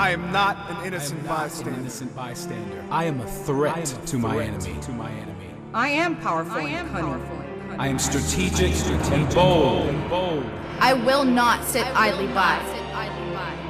[0.00, 1.70] I am not an innocent I not bystander.
[1.72, 2.84] an innocent bystander.
[2.90, 4.80] I am a threat, am a to, my enemy.
[4.80, 5.50] to my enemy.
[5.74, 7.76] I am powerful and cunning.
[7.78, 8.72] I am strategic,
[9.12, 10.08] and bold.
[10.08, 10.46] bold.
[10.78, 12.58] I will not sit idly by.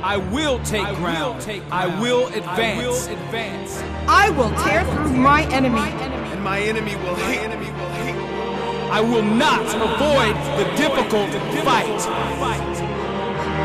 [0.04, 1.42] I will take I will ground.
[1.42, 2.00] take I ground.
[2.00, 3.08] will I advance.
[3.08, 3.82] will advance.
[4.06, 5.80] I will tear through my enemy.
[5.80, 7.40] And my enemy will hate.
[7.40, 8.14] enemy will hate.
[8.92, 11.30] I will not avoid the difficult
[11.64, 12.89] fight.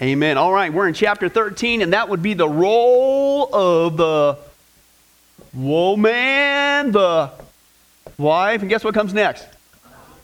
[0.00, 0.38] Amen.
[0.38, 4.38] All right, we're in chapter 13, and that would be the role of the
[5.52, 7.32] woman, the
[8.16, 9.44] wife, and guess what comes next?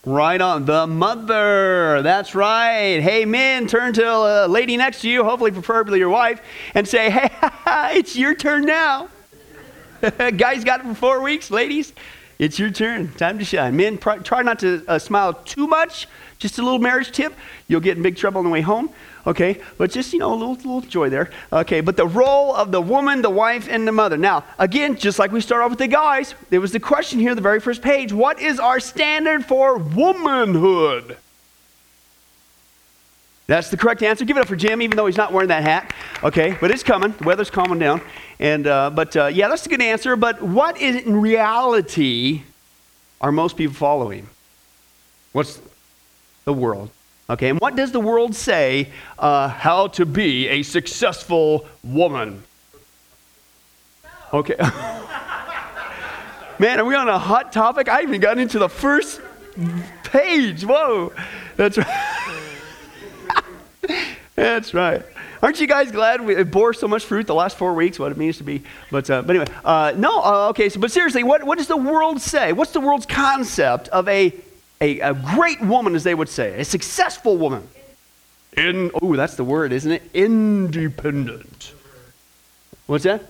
[0.07, 2.03] Right on, the mother.
[2.03, 3.01] That's right.
[3.01, 6.41] Hey, men, turn to a lady next to you, hopefully, preferably your wife,
[6.77, 7.31] and say, hey,
[7.99, 9.09] it's your turn now.
[10.37, 11.51] Guys got it for four weeks.
[11.51, 11.95] Ladies,
[12.39, 13.13] it's your turn.
[13.15, 13.75] Time to shine.
[13.75, 16.07] Men, pr- try not to uh, smile too much.
[16.39, 17.35] Just a little marriage tip.
[17.67, 18.91] You'll get in big trouble on the way home.
[19.27, 21.31] Okay, but just, you know, a little, little joy there.
[21.51, 24.19] Okay, but the role of the woman, the wife, and the mother.
[24.19, 27.35] Now, again, just like we start off with the guys, there was the question here,
[27.35, 28.13] the very first page.
[28.13, 31.17] What is our standard for womanhood?
[33.47, 34.25] That's the correct answer.
[34.25, 35.93] Give it up for Jim, even though he's not wearing that hat.
[36.23, 37.13] Okay, but it's coming.
[37.13, 38.01] The weather's calming down.
[38.39, 40.17] And uh, but uh, yeah, that's a good answer.
[40.17, 42.43] But what is in reality
[43.21, 44.29] are most people following?
[45.33, 45.61] What's
[46.45, 46.91] the world?
[47.29, 52.43] Okay, and what does the world say uh, how to be a successful woman?
[54.33, 54.57] Okay.
[56.59, 57.89] Man, are we on a hot topic?
[57.89, 59.21] I even got into the first
[60.05, 60.65] page.
[60.65, 61.13] Whoa,
[61.57, 62.51] that's right.
[64.37, 65.03] That's right.
[65.43, 68.01] Aren't you guys glad we, it bore so much fruit the last four weeks?
[68.01, 70.23] What it means to be, but uh, but anyway, uh, no.
[70.23, 72.53] Uh, okay, so but seriously, what what does the world say?
[72.53, 74.35] What's the world's concept of a
[74.85, 77.67] a, a great woman, as they would say, a successful woman?
[78.57, 80.03] In oh, that's the word, isn't it?
[80.13, 81.73] Independent.
[82.87, 83.23] What's that?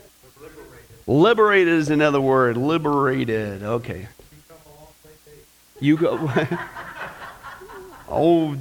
[1.07, 2.57] Liberated is another word.
[2.57, 3.63] Liberated.
[3.63, 4.09] Okay.
[5.81, 6.31] You go.
[8.09, 8.57] oh.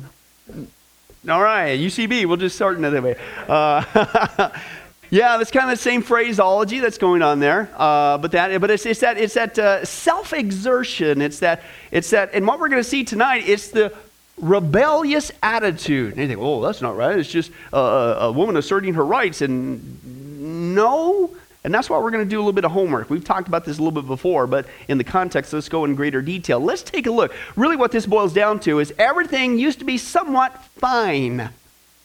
[1.29, 3.15] All right, UCB, we'll just start another way.
[3.47, 4.49] Uh,
[5.13, 7.69] yeah, that's kind of the same phraseology that's going on there.
[7.78, 11.22] Uh, but that, but it's, it's that, it's that uh, self-exertion.
[11.22, 13.94] It's that, it's that, and what we're going to see tonight, it's the
[14.41, 16.13] rebellious attitude.
[16.13, 17.19] And you think, oh, that's not right.
[17.19, 19.44] It's just a, a woman asserting her rights.
[19.44, 21.30] And no,
[21.63, 23.12] and that's why we're going to do a little bit of homework.
[23.12, 25.94] We've talked about this a little bit before, but in the context, let's go in
[25.94, 26.59] greater detail.
[26.59, 27.35] Let's take a look.
[27.56, 31.51] Really, what this boils down to is everything used to be somewhat fine.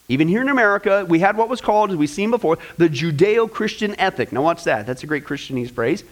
[0.08, 3.50] Even here in America, we had what was called, as we've seen before, the Judeo
[3.50, 4.32] Christian ethic.
[4.32, 4.86] Now, what's that?
[4.86, 6.02] That's a great Christianese phrase.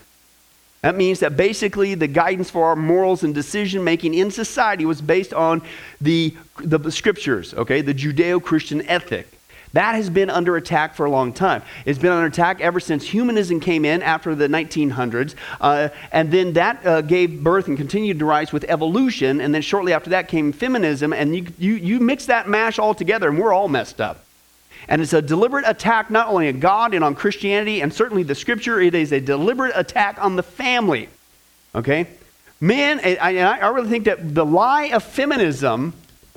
[0.82, 5.00] That means that basically the guidance for our morals and decision making in society was
[5.00, 5.62] based on
[6.00, 9.28] the, the scriptures, okay, the Judeo Christian ethic.
[9.72, 11.62] That has been under attack for a long time.
[11.84, 15.34] It's been under attack ever since humanism came in after the 1900s.
[15.60, 19.40] Uh, and then that uh, gave birth and continued to rise with evolution.
[19.40, 21.12] And then shortly after that came feminism.
[21.12, 24.24] And you, you, you mix that mash all together, and we're all messed up.
[24.88, 28.34] And it's a deliberate attack not only on God and on Christianity and certainly the
[28.34, 31.08] scripture, it is a deliberate attack on the family.
[31.74, 32.06] Okay?
[32.60, 35.92] Men, I, I really think that the lie of feminism,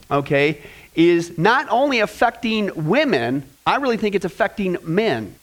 [0.10, 0.62] okay,
[1.00, 5.34] is not only affecting women, I really think it's affecting men.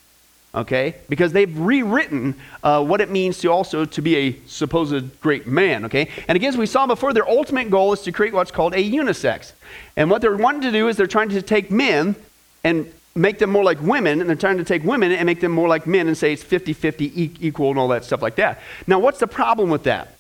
[0.55, 0.97] Okay?
[1.09, 5.87] Because they've rewritten uh, what it means to also to be a supposed great man.
[5.87, 6.11] Okay?
[6.29, 8.91] And again, as we saw before, their ultimate goal is to create what's called a
[8.91, 9.53] unisex.
[9.97, 12.17] And what they're wanting to do is they're trying to take men
[12.63, 15.53] and make them more like women, and they're trying to take women and make them
[15.53, 18.61] more like men and say it's 50 50 equal and all that stuff like that.
[18.87, 20.16] Now, what's the problem with that?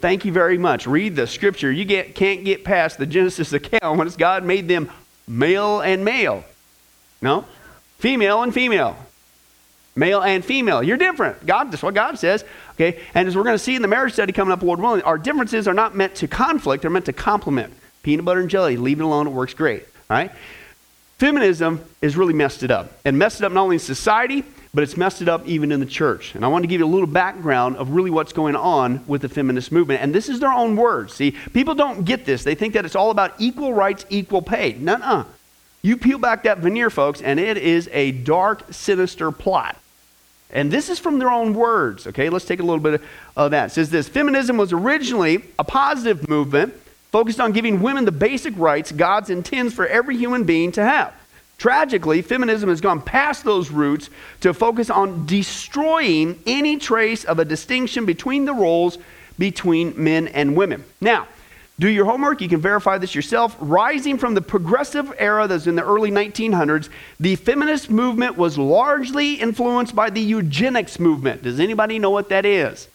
[0.00, 0.86] Thank you very much.
[0.86, 1.70] Read the scripture.
[1.70, 4.90] You get, can't get past the Genesis account when it's God made them
[5.28, 6.44] male and male.
[7.20, 7.44] No?
[7.98, 8.96] Female and female.
[9.94, 10.82] Male and female.
[10.82, 11.44] You're different.
[11.44, 12.44] God, that's what God says.
[12.72, 12.98] Okay?
[13.14, 15.18] And as we're going to see in the marriage study coming up, Lord willing, our
[15.18, 17.74] differences are not meant to conflict, they're meant to complement.
[18.02, 19.82] Peanut butter and jelly, leave it alone, it works great.
[20.08, 20.30] All right?
[21.18, 22.90] Feminism is really messed it up.
[23.04, 25.80] And messed it up not only in society, but it's messed it up even in
[25.80, 26.34] the church.
[26.34, 29.22] And I want to give you a little background of really what's going on with
[29.22, 30.00] the feminist movement.
[30.00, 31.14] And this is their own words.
[31.14, 32.44] See, people don't get this.
[32.44, 34.74] They think that it's all about equal rights, equal pay.
[34.74, 35.24] Nuh uh.
[35.82, 39.76] You peel back that veneer, folks, and it is a dark, sinister plot.
[40.52, 42.28] And this is from their own words, okay?
[42.28, 43.00] Let's take a little bit
[43.36, 43.66] of that.
[43.66, 46.74] It says this Feminism was originally a positive movement
[47.10, 51.14] focused on giving women the basic rights God intends for every human being to have.
[51.60, 54.08] Tragically, feminism has gone past those roots
[54.40, 58.96] to focus on destroying any trace of a distinction between the roles
[59.38, 60.82] between men and women.
[61.02, 61.28] Now,
[61.78, 62.40] do your homework.
[62.40, 63.54] You can verify this yourself.
[63.60, 66.88] Rising from the progressive era that's in the early 1900s,
[67.20, 71.42] the feminist movement was largely influenced by the eugenics movement.
[71.42, 72.88] Does anybody know what that is?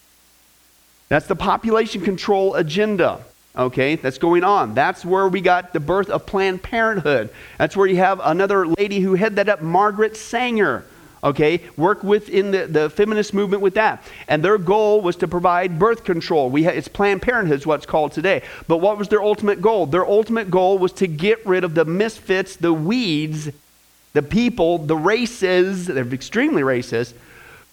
[1.10, 3.24] That's the population control agenda
[3.58, 4.74] okay, that's going on.
[4.74, 7.30] That's where we got the birth of Planned Parenthood.
[7.58, 10.86] That's where you have another lady who head that up, Margaret Sanger.
[11.24, 14.04] Okay, work within the, the feminist movement with that.
[14.28, 16.52] And their goal was to provide birth control.
[16.52, 18.44] We ha- it's Planned Parenthood, is what's called today.
[18.68, 19.88] But what was their ultimate goal?
[19.88, 23.50] Their ultimate goal was to get rid of the misfits, the weeds,
[24.14, 27.14] the people, the races, they're extremely racist,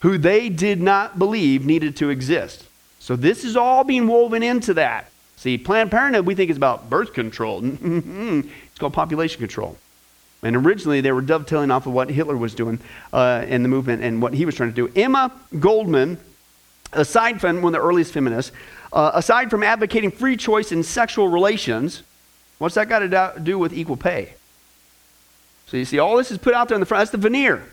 [0.00, 2.64] who they did not believe needed to exist.
[2.98, 5.11] So this is all being woven into that.
[5.42, 7.62] See, Planned Parenthood, we think is about birth control.
[7.64, 9.76] it's called population control.
[10.40, 12.78] And originally, they were dovetailing off of what Hitler was doing
[13.12, 14.92] uh, in the movement and what he was trying to do.
[14.94, 16.16] Emma Goldman,
[16.92, 18.52] aside from one of the earliest feminists,
[18.92, 22.04] uh, aside from advocating free choice in sexual relations,
[22.58, 24.34] what's that got to do with equal pay?
[25.66, 27.00] So you see, all this is put out there in the front.
[27.00, 27.64] That's the veneer.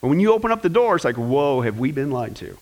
[0.00, 2.56] But when you open up the door, it's like, whoa, have we been lied to?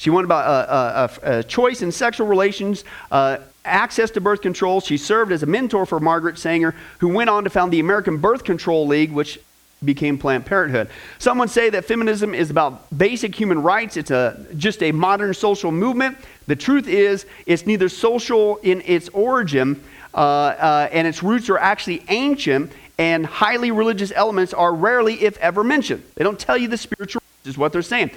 [0.00, 3.36] She wanted about uh, uh, uh, choice in sexual relations, uh,
[3.66, 4.80] access to birth control.
[4.80, 8.16] She served as a mentor for Margaret Sanger, who went on to found the American
[8.16, 9.38] Birth Control League, which
[9.84, 10.88] became Planned Parenthood.
[11.18, 13.98] Some would say that feminism is about basic human rights.
[13.98, 16.16] It's a, just a modern social movement.
[16.46, 19.82] The truth is, it's neither social in its origin,
[20.14, 25.36] uh, uh, and its roots are actually ancient, and highly religious elements are rarely, if
[25.38, 26.02] ever, mentioned.
[26.14, 28.12] They don't tell you the spiritual, is what they're saying.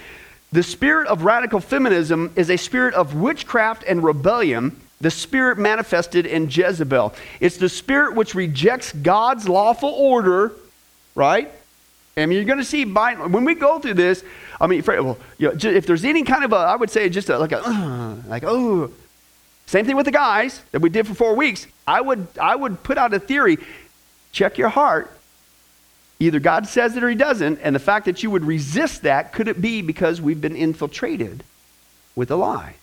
[0.53, 6.27] The spirit of radical feminism is a spirit of witchcraft and rebellion, the spirit manifested
[6.27, 7.15] in Jezebel.
[7.39, 10.51] It's the spirit which rejects God's lawful order,
[11.15, 11.51] right?
[12.15, 14.23] I mean, you're going to see when we go through this.
[14.61, 17.29] I mean, well, you know, if there's any kind of a, I would say just
[17.29, 18.91] a, like a, uh, like oh,
[19.65, 21.65] same thing with the guys that we did for four weeks.
[21.87, 23.57] I would, I would put out a theory.
[24.31, 25.12] Check your heart.
[26.23, 29.33] Either God says it or he doesn't, and the fact that you would resist that,
[29.33, 31.43] could it be because we've been infiltrated
[32.15, 32.75] with a lie?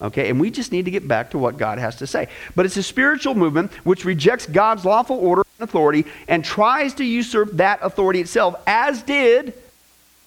[0.00, 2.28] Okay, and we just need to get back to what God has to say.
[2.56, 7.04] But it's a spiritual movement which rejects God's lawful order and authority and tries to
[7.04, 9.52] usurp that authority itself, as did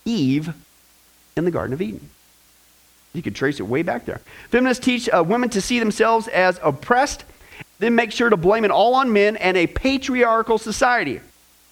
[0.05, 0.53] Eve
[1.35, 2.07] in the Garden of Eden.
[3.13, 4.21] You could trace it way back there.
[4.51, 7.23] Feminists teach uh, women to see themselves as oppressed,
[7.79, 11.19] then make sure to blame it all on men and a patriarchal society.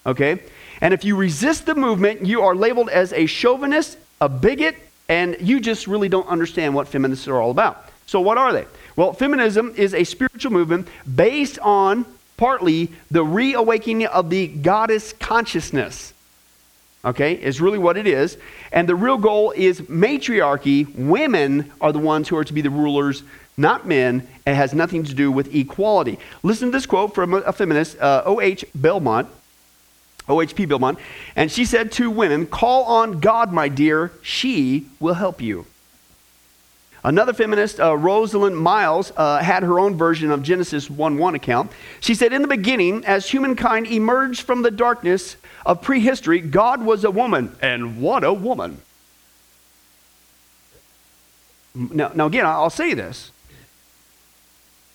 [0.08, 0.40] Okay?
[0.82, 4.76] And if you resist the movement, you are labeled as a chauvinist, a bigot,
[5.08, 7.86] and you just really don't understand what feminists are all about.
[8.08, 8.66] So, what are they?
[8.96, 16.14] Well, feminism is a spiritual movement based on partly the reawakening of the goddess consciousness.
[17.04, 18.38] Okay, is really what it is.
[18.72, 20.84] And the real goal is matriarchy.
[20.84, 23.24] Women are the ones who are to be the rulers,
[23.58, 24.28] not men.
[24.46, 26.20] It has nothing to do with equality.
[26.44, 28.66] Listen to this quote from a feminist, uh, O.H.
[28.76, 29.28] Belmont.
[30.32, 31.00] OHP Belmont,
[31.36, 35.66] and she said to women, Call on God, my dear, she will help you.
[37.04, 41.72] Another feminist, uh, Rosalind Miles, uh, had her own version of Genesis 1 1 account.
[42.00, 45.36] She said, In the beginning, as humankind emerged from the darkness
[45.66, 48.82] of prehistory, God was a woman, and what a woman.
[51.74, 53.32] Now, now again, I'll say this.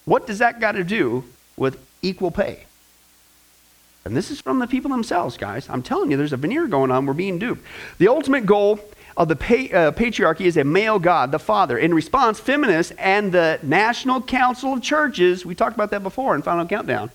[0.04, 1.24] What does that got to do
[1.56, 2.65] with equal pay?
[4.06, 5.68] And this is from the people themselves, guys.
[5.68, 7.06] I'm telling you, there's a veneer going on.
[7.06, 7.64] We're being duped.
[7.98, 8.78] The ultimate goal
[9.16, 11.76] of the pa- uh, patriarchy is a male God, the Father.
[11.76, 16.42] In response, feminists and the National Council of Churches, we talked about that before in
[16.42, 17.10] Final Countdown.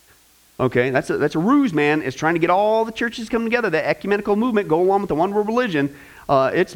[0.59, 2.01] Okay, that's a, that's a ruse, man.
[2.01, 3.69] It's trying to get all the churches come together.
[3.69, 5.95] The ecumenical movement go along with the one world religion.
[6.27, 6.75] Uh, it's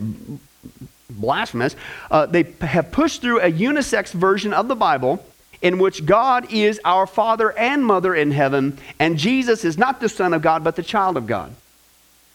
[1.09, 1.75] blasphemous.
[2.09, 5.23] Uh, they have pushed through a unisex version of the Bible
[5.65, 10.07] in which God is our Father and Mother in heaven, and Jesus is not the
[10.07, 11.51] Son of God, but the child of God.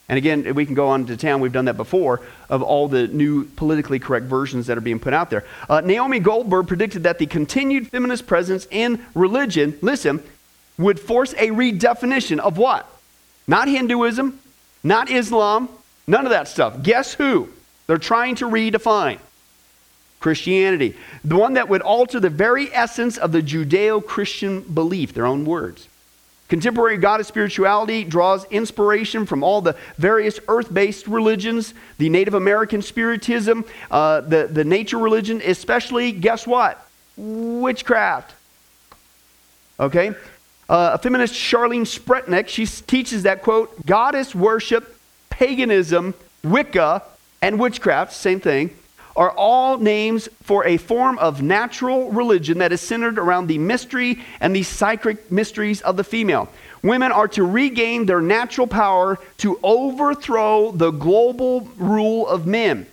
[0.09, 3.07] And again, we can go on to town, we've done that before, of all the
[3.07, 5.45] new politically correct versions that are being put out there.
[5.69, 10.21] Uh, Naomi Goldberg predicted that the continued feminist presence in religion, listen,
[10.77, 12.85] would force a redefinition of what?
[13.47, 14.41] Not Hinduism,
[14.83, 15.69] not Islam,
[16.09, 16.83] none of that stuff.
[16.83, 17.49] Guess who?
[17.87, 19.21] They're trying to redefine
[20.21, 20.97] Christianity.
[21.25, 25.45] The one that would alter the very essence of the Judeo Christian belief, their own
[25.45, 25.89] words.
[26.49, 32.83] Contemporary goddess spirituality draws inspiration from all the various earth based religions, the Native American
[32.83, 36.85] Spiritism, uh, the, the nature religion, especially, guess what?
[37.17, 38.35] Witchcraft.
[39.79, 40.09] Okay?
[40.69, 44.99] Uh, a feminist, Charlene Spretnak, she teaches that, quote, goddess worship,
[45.31, 47.03] paganism, Wicca,
[47.43, 48.71] and witchcraft, same thing,
[49.17, 54.21] are all names for a form of natural religion that is centered around the mystery
[54.40, 56.49] and the psychic mysteries of the female.
[56.83, 62.87] Women are to regain their natural power to overthrow the global rule of men.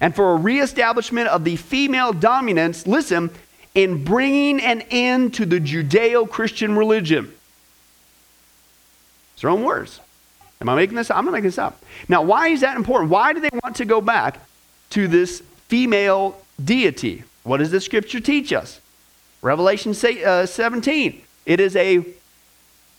[0.00, 3.30] And for a reestablishment of the female dominance, listen,
[3.74, 7.32] in bringing an end to the Judeo Christian religion.
[9.32, 10.00] It's their own words.
[10.60, 11.16] Am I making this up?
[11.16, 11.82] I'm not making this up.
[12.08, 13.10] Now, why is that important?
[13.10, 14.38] Why do they want to go back
[14.90, 15.42] to this
[15.72, 17.24] female deity.
[17.44, 18.78] What does the scripture teach us?
[19.40, 21.22] Revelation uh, 17.
[21.46, 22.04] It is a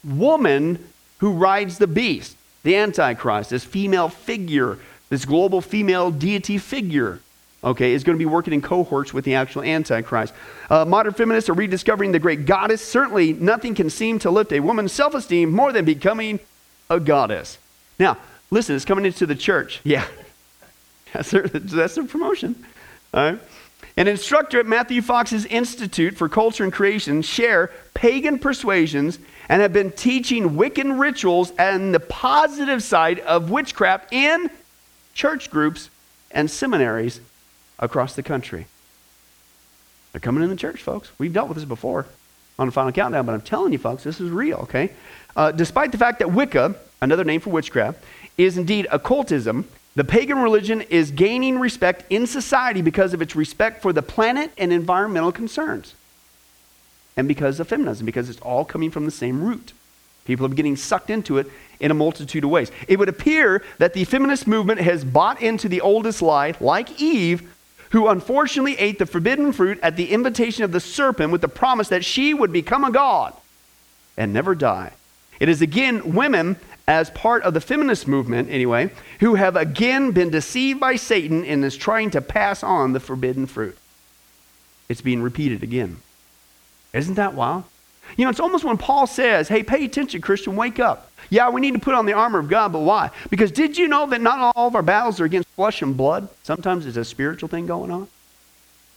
[0.04, 0.84] woman
[1.20, 7.20] who rides the beast, the Antichrist, this female figure, this global female deity figure.
[7.64, 10.34] Okay, is going to be working in cohorts with the actual Antichrist.
[10.68, 12.82] Uh, modern feminists are rediscovering the great goddess.
[12.82, 16.40] Certainly, nothing can seem to lift a woman's self esteem more than becoming
[16.90, 17.60] a goddess.
[18.00, 18.18] Now,
[18.50, 19.80] listen, it's coming into the church.
[19.84, 20.08] Yeah,
[21.14, 22.56] that's their, that's their promotion.
[23.14, 23.40] All right?
[23.96, 29.74] An instructor at Matthew Fox's Institute for Culture and Creation share pagan persuasions and have
[29.74, 34.50] been teaching Wiccan rituals and the positive side of witchcraft in
[35.14, 35.90] church groups
[36.32, 37.22] and seminaries
[37.78, 38.66] across the country.
[40.12, 41.12] They're coming in the church, folks.
[41.20, 42.08] We've dealt with this before
[42.58, 44.92] on the final countdown, but I'm telling you, folks, this is real, okay?
[45.36, 48.04] Uh, despite the fact that Wicca, another name for witchcraft,
[48.38, 53.82] is indeed occultism, the pagan religion is gaining respect in society because of its respect
[53.82, 55.94] for the planet and environmental concerns.
[57.16, 59.74] And because of feminism, because it's all coming from the same root.
[60.26, 61.48] People are getting sucked into it
[61.80, 62.72] in a multitude of ways.
[62.88, 67.52] It would appear that the feminist movement has bought into the oldest lie, like Eve,
[67.92, 71.90] who unfortunately ate the forbidden fruit at the invitation of the serpent with the promise
[71.90, 73.34] that she would become a god
[74.18, 74.94] and never die.
[75.40, 76.56] It is again women
[76.88, 81.64] as part of the feminist movement, anyway, who have again been deceived by Satan and
[81.64, 83.78] is trying to pass on the forbidden fruit.
[84.90, 85.98] It's being repeated again.
[86.92, 87.64] Isn't that wild?
[88.18, 91.10] You know, it's almost when Paul says, hey, pay attention, Christian, wake up.
[91.30, 93.10] Yeah, we need to put on the armor of God, but why?
[93.30, 96.28] Because did you know that not all of our battles are against flesh and blood?
[96.44, 98.08] Sometimes it's a spiritual thing going on.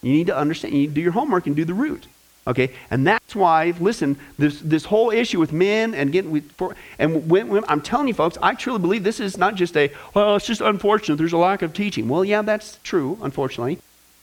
[0.02, 2.08] You need to understand, you need to do your homework and do the root.
[2.48, 6.48] Okay, and that's why, listen, this, this whole issue with men and getting, with,
[6.96, 9.92] and when, when, I'm telling you folks, I truly believe this is not just a,
[10.14, 12.08] well, it's just unfortunate, there's a lack of teaching.
[12.08, 13.78] Well, yeah, that's true, unfortunately.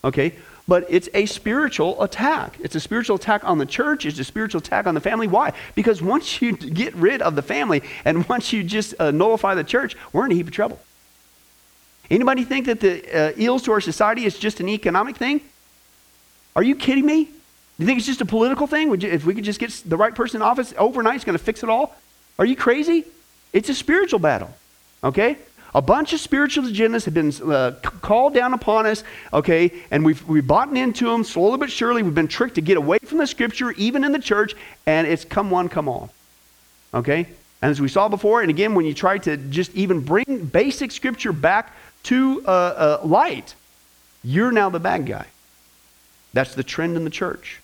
[0.06, 0.36] Okay,
[0.70, 2.58] but it's a spiritual attack.
[2.62, 5.28] It's a spiritual attack on the church, it's a spiritual attack on the family.
[5.28, 5.52] Why?
[5.76, 9.66] Because once you get rid of the family and once you just uh, nullify the
[9.66, 10.80] church, we're in a heap of trouble.
[12.10, 15.42] Anybody think that the uh, ills to our society is just an economic thing?
[16.56, 17.30] Are you kidding me?
[17.84, 18.98] You think it's just a political thing?
[19.02, 21.44] You, if we could just get the right person in office overnight, it's going to
[21.44, 21.94] fix it all?
[22.40, 23.04] Are you crazy?
[23.52, 24.54] It's a spiritual battle,
[25.04, 25.38] okay?
[25.76, 30.26] A bunch of spiritual agendas have been uh, called down upon us, okay, and we've,
[30.30, 32.04] we've bought into them slowly but surely.
[32.04, 35.26] We've been tricked to get away from the scripture, even in the church, and it's
[35.26, 36.10] come one, come all,
[36.94, 37.28] okay?
[37.62, 40.94] And as we saw before, and again, when you try to just even bring basic
[40.94, 41.74] scripture back
[42.04, 43.56] to uh, uh, light,
[44.24, 45.26] you're now the bad guy.
[46.32, 47.60] That's the trend in the church.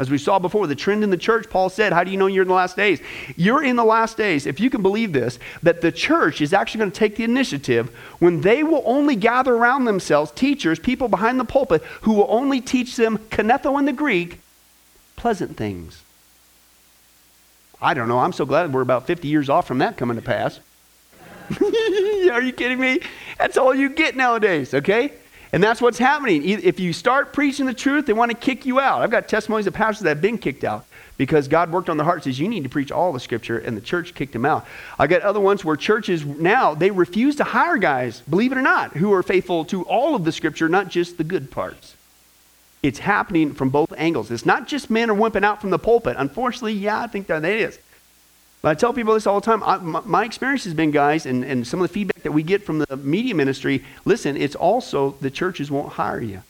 [0.00, 2.26] As we saw before, the trend in the church, Paul said, How do you know
[2.26, 3.02] you're in the last days?
[3.36, 6.78] You're in the last days, if you can believe this, that the church is actually
[6.78, 11.38] going to take the initiative when they will only gather around themselves teachers, people behind
[11.38, 14.40] the pulpit, who will only teach them kenetho in the Greek,
[15.16, 16.02] pleasant things.
[17.82, 18.20] I don't know.
[18.20, 20.60] I'm so glad we're about 50 years off from that coming to pass.
[21.60, 23.00] Are you kidding me?
[23.38, 25.12] That's all you get nowadays, okay?
[25.52, 26.48] And that's what's happening.
[26.48, 29.02] If you start preaching the truth, they want to kick you out.
[29.02, 32.04] I've got testimonies of pastors that have been kicked out because God worked on their
[32.04, 34.66] heart says you need to preach all the scripture and the church kicked them out.
[34.98, 38.62] I got other ones where churches now they refuse to hire guys, believe it or
[38.62, 41.94] not, who are faithful to all of the scripture, not just the good parts.
[42.82, 44.30] It's happening from both angles.
[44.30, 46.16] It's not just men are wimping out from the pulpit.
[46.16, 47.78] Unfortunately, yeah, I think that it is.
[48.62, 49.62] But I tell people this all the time.
[49.62, 52.42] I, my, my experience has been, guys, and, and some of the feedback that we
[52.42, 56.42] get from the media ministry listen, it's also the churches won't hire you.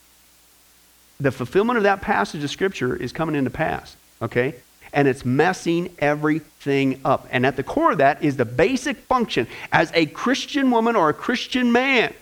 [1.19, 4.55] The fulfillment of that passage of Scripture is coming into pass, okay?
[4.91, 7.27] And it's messing everything up.
[7.31, 11.09] And at the core of that is the basic function as a Christian woman or
[11.09, 12.13] a Christian man.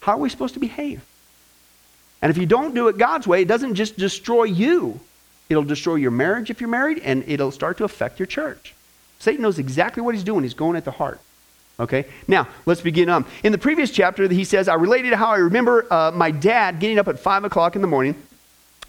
[0.00, 1.02] How are we supposed to behave?
[2.20, 5.00] And if you don't do it God's way, it doesn't just destroy you,
[5.48, 8.74] it'll destroy your marriage if you're married, and it'll start to affect your church.
[9.18, 11.20] Satan knows exactly what he's doing, he's going at the heart.
[11.80, 13.08] Okay, now let's begin.
[13.08, 16.80] Um, in the previous chapter, he says, I related how I remember uh, my dad
[16.80, 18.16] getting up at 5 o'clock in the morning,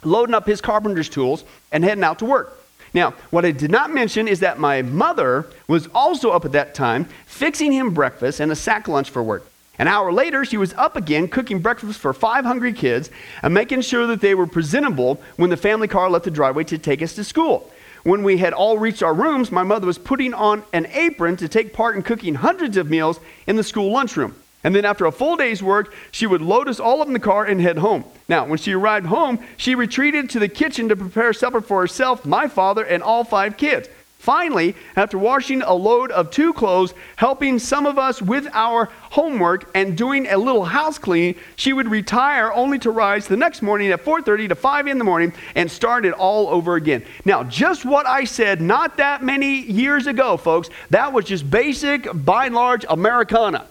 [0.03, 2.59] loading up his carpenter's tools, and heading out to work.
[2.93, 6.73] Now, what I did not mention is that my mother was also up at that
[6.73, 9.45] time, fixing him breakfast and a sack lunch for work.
[9.79, 13.09] An hour later, she was up again cooking breakfast for five hungry kids
[13.41, 16.77] and making sure that they were presentable when the family car left the driveway to
[16.77, 17.71] take us to school.
[18.03, 21.47] When we had all reached our rooms, my mother was putting on an apron to
[21.47, 24.35] take part in cooking hundreds of meals in the school lunchroom.
[24.65, 27.19] And then after a full day's work, she would load us all up in the
[27.19, 28.03] car and head home.
[28.27, 32.25] Now, when she arrived home, she retreated to the kitchen to prepare supper for herself,
[32.25, 33.87] my father, and all five kids.
[34.19, 39.71] Finally, after washing a load of two clothes, helping some of us with our homework,
[39.73, 43.91] and doing a little house cleaning, she would retire only to rise the next morning
[43.91, 47.05] at 4:30 to 5 in the morning and start it all over again.
[47.23, 52.05] Now, just what I said not that many years ago, folks, that was just basic,
[52.13, 53.67] by and large, Americana.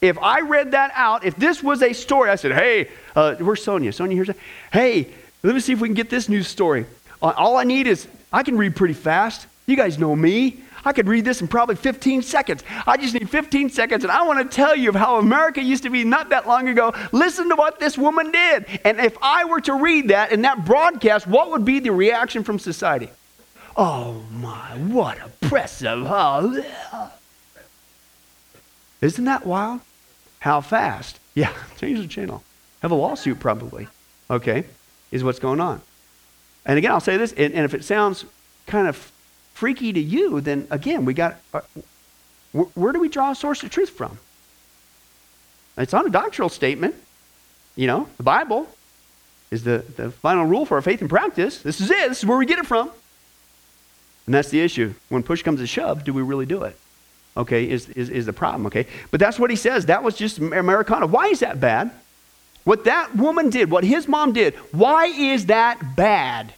[0.00, 3.62] If I read that out, if this was a story, I said, hey, uh, where's
[3.62, 3.92] Sonia?
[3.92, 4.34] Sonia here's a,
[4.72, 5.06] Hey,
[5.44, 6.84] let me see if we can get this news story.
[7.22, 9.46] Uh, all I need is, I can read pretty fast.
[9.66, 10.62] You guys know me.
[10.84, 12.62] I could read this in probably 15 seconds.
[12.86, 15.82] I just need 15 seconds, and I want to tell you of how America used
[15.82, 16.94] to be not that long ago.
[17.10, 18.66] Listen to what this woman did.
[18.84, 22.44] And if I were to read that in that broadcast, what would be the reaction
[22.44, 23.10] from society?
[23.76, 26.04] Oh my, what oppressive.
[26.06, 27.12] Oh,
[29.00, 29.80] isn't that wild?
[30.40, 31.20] How fast?
[31.36, 32.42] Yeah, change the channel.
[32.80, 33.88] Have a lawsuit probably.
[34.30, 34.64] Okay,
[35.12, 35.82] is what's going on.
[36.66, 38.26] And again, I'll say this, and, and if it sounds
[38.66, 38.96] kind of
[39.54, 41.36] freaky to you, then again, we got.
[41.54, 41.60] Uh,
[42.52, 44.18] wh- where do we draw a source of truth from?
[45.78, 46.94] It's not a doctrinal statement.
[47.76, 48.68] You know, the Bible
[49.50, 51.62] is the, the final rule for our faith and practice.
[51.62, 52.08] This is it.
[52.08, 52.90] This is where we get it from.
[54.26, 54.94] And that's the issue.
[55.08, 56.76] When push comes to shove, do we really do it?
[57.36, 58.86] Okay, is, is, is the problem, okay?
[59.10, 59.86] But that's what he says.
[59.86, 61.06] That was just Americana.
[61.06, 61.90] Why is that bad?
[62.66, 66.52] What that woman did, what his mom did, why is that bad?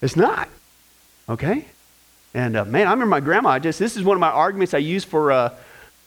[0.00, 0.48] It's not,
[1.28, 1.64] okay?
[2.32, 3.48] And uh, man, I remember my grandma.
[3.48, 5.54] I just this is one of my arguments I use for uh,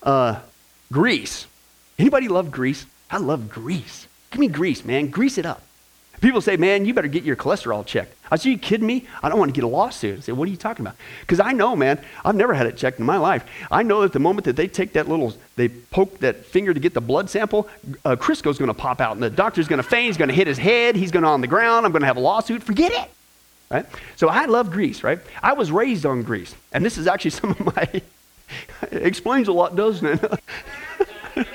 [0.03, 0.39] uh,
[0.89, 1.47] grease.
[1.99, 2.85] Anybody love grease?
[3.09, 4.07] I love grease.
[4.29, 5.09] Give me grease, man.
[5.09, 5.61] Grease it up.
[6.21, 8.15] People say, man, you better get your cholesterol checked.
[8.31, 9.05] I say, you kidding me?
[9.21, 10.17] I don't want to get a lawsuit.
[10.17, 10.95] I say, what are you talking about?
[11.19, 13.43] Because I know, man, I've never had it checked in my life.
[13.69, 16.79] I know that the moment that they take that little, they poke that finger to
[16.79, 17.67] get the blood sample,
[18.05, 20.07] uh, Crisco's going to pop out, and the doctor's going to faint.
[20.07, 20.95] He's going to hit his head.
[20.95, 21.85] He's going to on the ground.
[21.85, 22.63] I'm going to have a lawsuit.
[22.63, 23.09] Forget it.
[23.69, 23.85] Right?
[24.15, 25.19] So I love grease, right?
[25.43, 26.55] I was raised on grease.
[26.71, 28.01] And this is actually some of my,
[28.91, 30.39] explains a lot, doesn't it?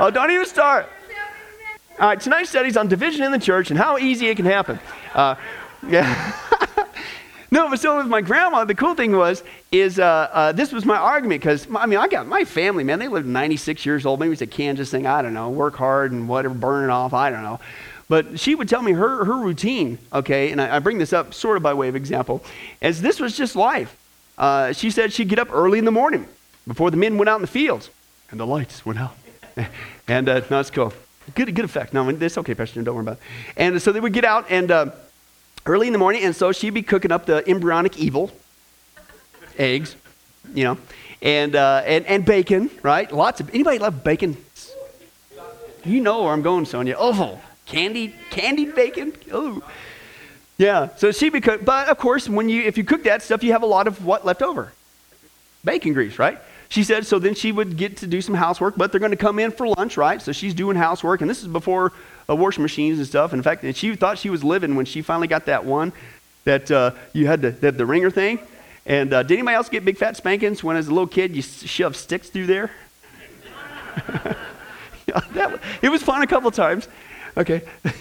[0.00, 0.88] oh, don't even start.
[1.98, 4.44] All right, tonight's study is on division in the church and how easy it can
[4.44, 4.78] happen.
[5.16, 5.34] Uh,
[5.88, 6.32] yeah.
[7.50, 10.84] no, but so with my grandma, the cool thing was, is uh, uh, this was
[10.84, 14.20] my argument because, I mean, I got my family, man, they lived 96 years old.
[14.20, 17.14] Maybe it's a Kansas thing, I don't know, work hard and whatever, burn it off,
[17.14, 17.58] I don't know.
[18.08, 21.32] But she would tell me her, her routine, okay, and I, I bring this up
[21.32, 22.44] sort of by way of example,
[22.82, 23.96] as this was just life.
[24.36, 26.28] Uh, she said she'd get up early in the morning
[26.68, 27.88] before the men went out in the fields
[28.30, 29.16] and the lights went out.
[30.08, 30.92] and uh, no, it's cool.
[31.34, 31.92] Good, good effect.
[31.92, 32.82] No, it's okay, Pastor.
[32.82, 33.22] Don't worry about it.
[33.56, 34.90] And so they would get out and uh,
[35.66, 38.30] early in the morning, and so she'd be cooking up the embryonic evil,
[39.58, 39.96] eggs,
[40.54, 40.78] you know,
[41.22, 43.10] and uh, and and bacon, right?
[43.10, 44.36] Lots of anybody love bacon?
[45.84, 46.96] You know where I'm going, Sonia.
[46.98, 49.12] Oh, candied candied bacon.
[49.32, 49.62] Oh,
[50.58, 50.88] yeah.
[50.96, 53.52] So she'd be cook, but of course, when you if you cook that stuff, you
[53.52, 54.72] have a lot of what left over?
[55.64, 56.38] Bacon grease, right?
[56.68, 59.16] She said, so then she would get to do some housework, but they're going to
[59.16, 60.20] come in for lunch, right?
[60.20, 61.92] So she's doing housework, and this is before
[62.28, 63.32] uh, washing machines and stuff.
[63.32, 65.92] In fact, and she thought she was living when she finally got that one
[66.44, 68.38] that uh, you had that the wringer thing.
[68.84, 71.42] And uh, did anybody else get big fat spankings when as a little kid you
[71.42, 72.70] shove sticks through there?
[75.06, 76.88] Yeah, that, it was fun a couple times.
[77.36, 77.62] Okay.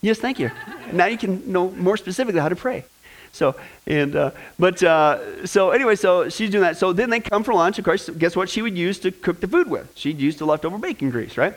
[0.00, 0.50] yes, thank you.
[0.92, 2.84] Now you can know more specifically how to pray.
[3.32, 6.76] So and uh, but uh, so anyway, so she's doing that.
[6.76, 7.78] So then they come for lunch.
[7.78, 9.90] Of course, guess what she would use to cook the food with?
[9.96, 11.54] She'd use the leftover bacon grease, right?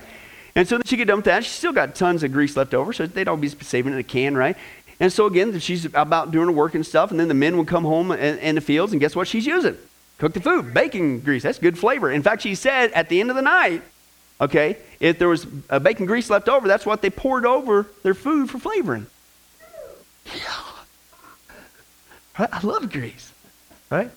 [0.55, 1.43] And so then she done with that.
[1.43, 4.03] She still got tons of grease left over, so they'd all be saving in a
[4.03, 4.55] can, right?
[4.99, 7.67] And so again, she's about doing her work and stuff, and then the men would
[7.67, 9.77] come home in, in the fields, and guess what she's using?
[10.19, 11.43] Cook the food, bacon grease.
[11.43, 12.11] That's good flavor.
[12.11, 13.81] In fact, she said at the end of the night,
[14.39, 18.13] okay, if there was a bacon grease left over, that's what they poured over their
[18.13, 19.07] food for flavoring.
[20.35, 20.61] Yeah.
[22.37, 23.31] I love grease,
[23.89, 24.09] right?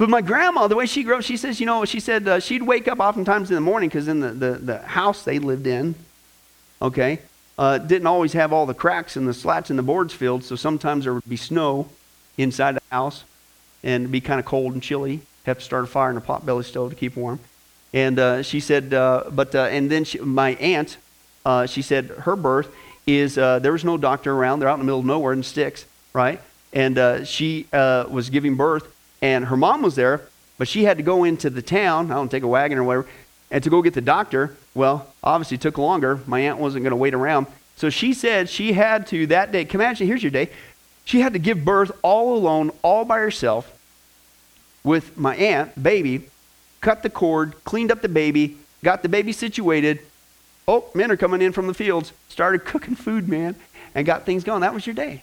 [0.00, 2.40] But my grandma, the way she grew up, she says, you know, she said uh,
[2.40, 5.66] she'd wake up oftentimes in the morning because in the, the, the house they lived
[5.66, 5.94] in,
[6.80, 7.18] okay,
[7.58, 10.56] uh, didn't always have all the cracks and the slats in the boards filled, so
[10.56, 11.86] sometimes there would be snow
[12.38, 13.24] inside the house
[13.84, 15.20] and be kind of cold and chilly.
[15.44, 17.38] Have to start a fire in a potbelly stove to keep warm.
[17.92, 20.96] And uh, she said, uh, but, uh, and then she, my aunt,
[21.44, 22.74] uh, she said her birth
[23.06, 24.60] is, there was no doctor around.
[24.60, 25.84] They're out in the middle of nowhere in sticks,
[26.14, 26.40] right?
[26.72, 28.90] and she was giving birth,
[29.22, 30.22] and her mom was there,
[30.58, 33.06] but she had to go into the town, I don't take a wagon or whatever,
[33.50, 34.56] and to go get the doctor.
[34.74, 36.20] Well, obviously took longer.
[36.26, 37.46] My aunt wasn't going to wait around.
[37.76, 40.50] So she said she had to that day, come imagine, here's your day.
[41.04, 43.76] She had to give birth all alone, all by herself,
[44.84, 46.28] with my aunt, baby,
[46.80, 50.00] cut the cord, cleaned up the baby, got the baby situated.
[50.68, 52.12] Oh, men are coming in from the fields.
[52.28, 53.56] Started cooking food, man,
[53.94, 54.60] and got things going.
[54.60, 55.22] That was your day.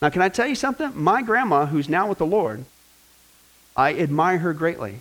[0.00, 0.90] Now, can I tell you something?
[0.94, 2.64] My grandma, who's now with the Lord,
[3.76, 5.00] I admire her greatly.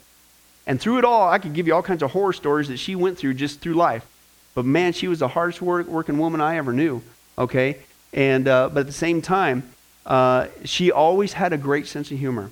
[0.68, 2.96] And through it all, I could give you all kinds of horror stories that she
[2.96, 4.06] went through just through life.
[4.54, 7.02] But man, she was the hardest work, working woman I ever knew.
[7.38, 7.78] Okay?
[8.14, 9.70] And, uh, but at the same time,
[10.06, 12.52] uh, she always had a great sense of humor.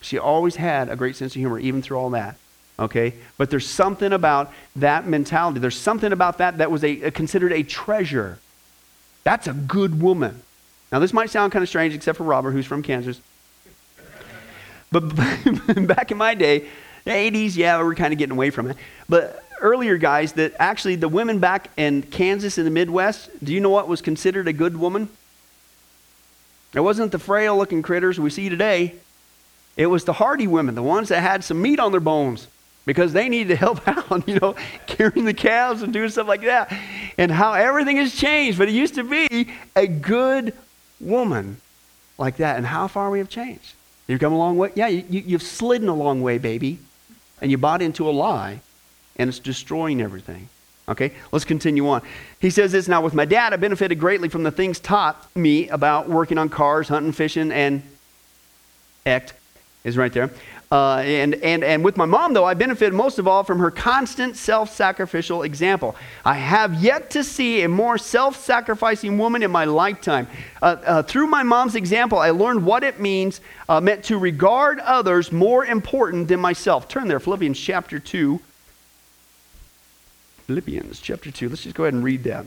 [0.00, 2.36] She always had a great sense of humor, even through all that.
[2.78, 3.14] Okay?
[3.36, 5.60] But there's something about that mentality.
[5.60, 8.38] There's something about that that was a, a considered a treasure.
[9.24, 10.42] That's a good woman.
[10.90, 13.20] Now, this might sound kind of strange, except for Robert, who's from Kansas.
[14.90, 15.00] But
[15.86, 16.68] back in my day,
[17.04, 18.76] the 80s, yeah, we were kind of getting away from it.
[19.08, 23.60] But earlier, guys, that actually the women back in Kansas in the Midwest, do you
[23.60, 25.08] know what was considered a good woman?
[26.74, 28.94] It wasn't the frail looking critters we see today.
[29.76, 32.48] It was the hardy women, the ones that had some meat on their bones
[32.86, 34.54] because they needed to help out, you know,
[34.86, 36.72] carrying the calves and doing stuff like that.
[37.18, 38.58] And how everything has changed.
[38.58, 40.54] But it used to be a good
[41.00, 41.60] woman
[42.18, 43.74] like that and how far we have changed.
[44.10, 44.72] You've come a long way.
[44.74, 46.80] Yeah, you, you, have slidden a long way, baby.
[47.40, 48.60] And you bought into a lie,
[49.16, 50.48] and it's destroying everything.
[50.88, 52.02] Okay, let's continue on.
[52.40, 55.68] He says this now with my dad, I benefited greatly from the things taught me
[55.68, 57.84] about working on cars, hunting, fishing, and
[59.06, 59.34] act
[59.84, 60.30] is right there.
[60.72, 63.72] Uh, and, and, and with my mom, though, I benefited most of all from her
[63.72, 65.96] constant self sacrificial example.
[66.24, 70.28] I have yet to see a more self sacrificing woman in my lifetime.
[70.62, 74.78] Uh, uh, through my mom's example, I learned what it means, uh, meant to regard
[74.78, 76.86] others more important than myself.
[76.86, 78.40] Turn there, Philippians chapter 2.
[80.46, 81.48] Philippians chapter 2.
[81.48, 82.46] Let's just go ahead and read that.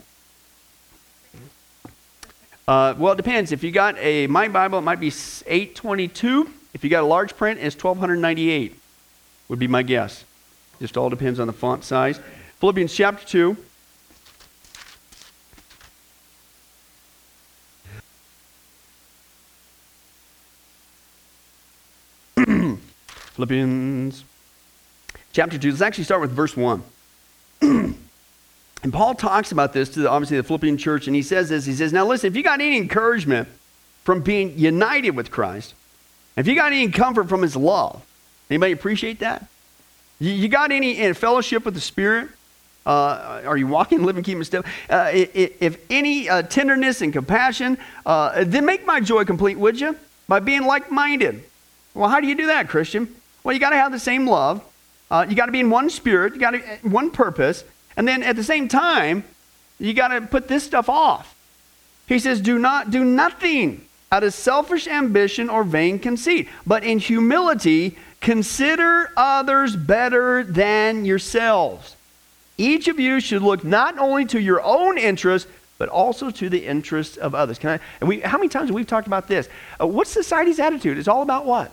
[2.69, 3.51] Uh, well, it depends.
[3.51, 6.62] If you got a my Bible, it might be 822.
[6.73, 8.75] If you got a large print, it's 1298,
[9.47, 10.25] would be my guess.
[10.79, 12.19] Just all depends on the font size.
[12.59, 13.57] Philippians chapter 2.
[23.35, 24.23] Philippians
[25.31, 25.69] chapter 2.
[25.69, 26.83] Let's actually start with verse 1.
[27.61, 27.95] and
[28.91, 31.65] Paul talks about this to the, obviously the Philippian church, and he says this.
[31.65, 33.47] He says, Now listen, if you got any encouragement
[34.03, 35.75] from being united with Christ,
[36.35, 38.01] if you got any comfort from his love,
[38.49, 39.47] anybody appreciate that?
[40.19, 42.29] You, got any in fellowship with the Spirit?
[42.85, 44.63] Uh, are you walking, living, keeping still?
[44.89, 49.97] Uh, if, any uh, tenderness and compassion, uh, then make my joy complete, would you?
[50.27, 51.43] By being like minded.
[51.93, 53.13] Well, how do you do that, Christian?
[53.43, 54.63] Well, you got to have the same love.
[55.11, 56.33] Uh, you got to be in one spirit.
[56.33, 57.63] You got to one purpose.
[57.97, 59.23] And then at the same time,
[59.79, 61.35] you got to put this stuff off.
[62.07, 66.99] He says, "Do not do nothing out of selfish ambition or vain conceit, but in
[66.99, 71.95] humility consider others better than yourselves.
[72.55, 75.49] Each of you should look not only to your own interests,
[75.79, 77.57] but also to the interests of others.
[77.57, 79.49] Can I, and we, how many times have we talked about this?
[79.81, 80.99] Uh, what's society's attitude?
[80.99, 81.71] It's all about what?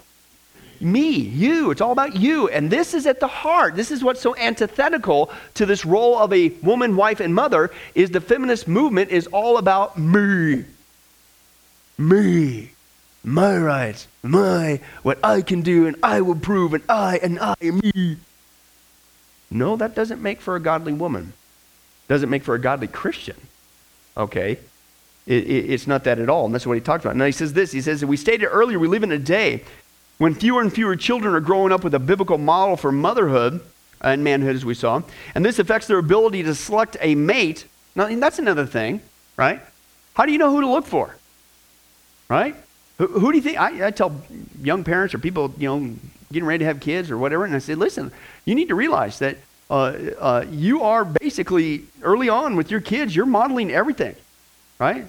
[0.81, 1.71] Me, you.
[1.71, 2.49] It's all about you.
[2.49, 3.77] And this is at the heart.
[3.77, 8.09] This is what's so antithetical to this role of a woman, wife, and mother is
[8.09, 10.65] the feminist movement is all about me
[12.01, 12.73] me.
[13.23, 17.55] my rights, my, what I can do, and I will prove, and I, and I,
[17.61, 18.17] and me.
[19.51, 21.33] No, that doesn't make for a godly woman.
[22.09, 23.37] Doesn't make for a godly Christian.
[24.17, 24.59] Okay?
[25.27, 27.17] It, it, it's not that at all, and that's what he talks about.
[27.17, 27.73] Now he says this.
[27.73, 29.65] He says, we stated earlier, we live in a day
[30.19, 33.61] when fewer and fewer children are growing up with a biblical model for motherhood
[34.01, 35.03] and manhood, as we saw,
[35.35, 37.67] and this affects their ability to select a mate.
[37.95, 39.03] Now, that's another thing,
[39.37, 39.61] right?
[40.15, 41.15] How do you know who to look for?
[42.31, 42.55] Right?
[42.99, 43.59] Who, who do you think?
[43.59, 44.23] I, I, tell
[44.63, 45.95] young parents or people, you know,
[46.33, 48.13] getting ready to have kids or whatever, and I say, listen,
[48.45, 49.39] you need to realize that
[49.69, 54.15] uh, uh, you are basically early on with your kids, you're modeling everything,
[54.79, 55.07] right?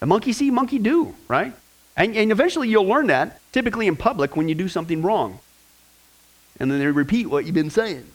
[0.00, 1.52] A monkey see, monkey do, right?
[1.96, 5.40] And, and eventually you'll learn that, typically in public, when you do something wrong.
[6.60, 8.06] And then they repeat what you've been saying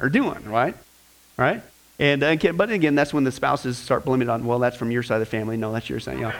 [0.00, 0.74] or doing, right?
[1.38, 1.62] Right?
[1.98, 4.44] And uh, but again, that's when the spouses start blaming it on.
[4.44, 5.56] Well, that's from your side of the family.
[5.56, 6.18] No, that's your side.
[6.18, 6.32] You know,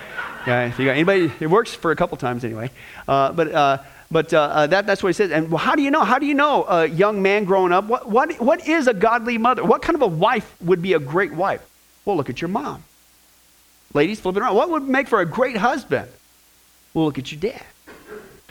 [0.46, 0.76] yeah.
[0.76, 2.70] You got anybody, it works for a couple times anyway.
[3.08, 3.78] Uh, but uh,
[4.10, 5.30] but uh, uh, that, that's what he says.
[5.30, 6.04] And how do you know?
[6.04, 7.86] How do you know a young man growing up?
[7.86, 9.64] What what what is a godly mother?
[9.64, 11.66] What kind of a wife would be a great wife?
[12.04, 12.84] Well, look at your mom.
[13.94, 14.54] Ladies, flipping around.
[14.56, 16.08] What would make for a great husband?
[16.92, 17.62] Well, look at your dad.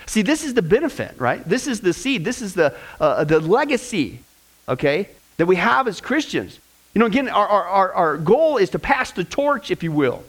[0.07, 1.43] See, this is the benefit, right?
[1.47, 2.25] This is the seed.
[2.25, 4.19] This is the uh, the legacy,
[4.67, 6.59] okay, that we have as Christians.
[6.95, 10.23] You know, again, our, our, our goal is to pass the torch, if you will,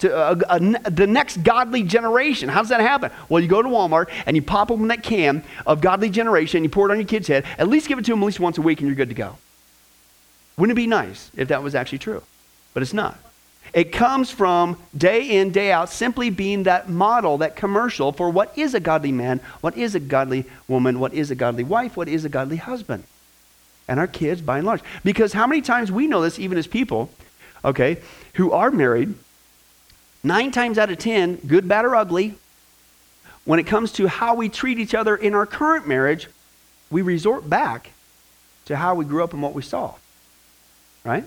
[0.00, 2.48] to the next godly generation.
[2.48, 3.12] How does that happen?
[3.28, 6.64] Well, you go to Walmart and you pop open that can of godly generation, and
[6.64, 8.40] you pour it on your kid's head, at least give it to them at least
[8.40, 9.38] once a week and you're good to go.
[10.56, 12.24] Wouldn't it be nice if that was actually true?
[12.74, 13.16] But it's not.
[13.72, 18.56] It comes from day in, day out, simply being that model, that commercial for what
[18.58, 22.08] is a godly man, what is a godly woman, what is a godly wife, what
[22.08, 23.04] is a godly husband
[23.88, 24.80] and our kids by and large.
[25.04, 27.10] Because how many times we know this, even as people,
[27.64, 27.98] okay,
[28.34, 29.14] who are married,
[30.22, 32.34] nine times out of ten, good, bad, or ugly,
[33.44, 36.28] when it comes to how we treat each other in our current marriage,
[36.90, 37.90] we resort back
[38.64, 39.94] to how we grew up and what we saw.
[41.04, 41.24] Right?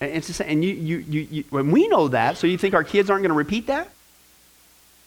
[0.00, 2.84] And, it's and you, you, you, you, when we know that, so you think our
[2.84, 3.88] kids aren't going to repeat that?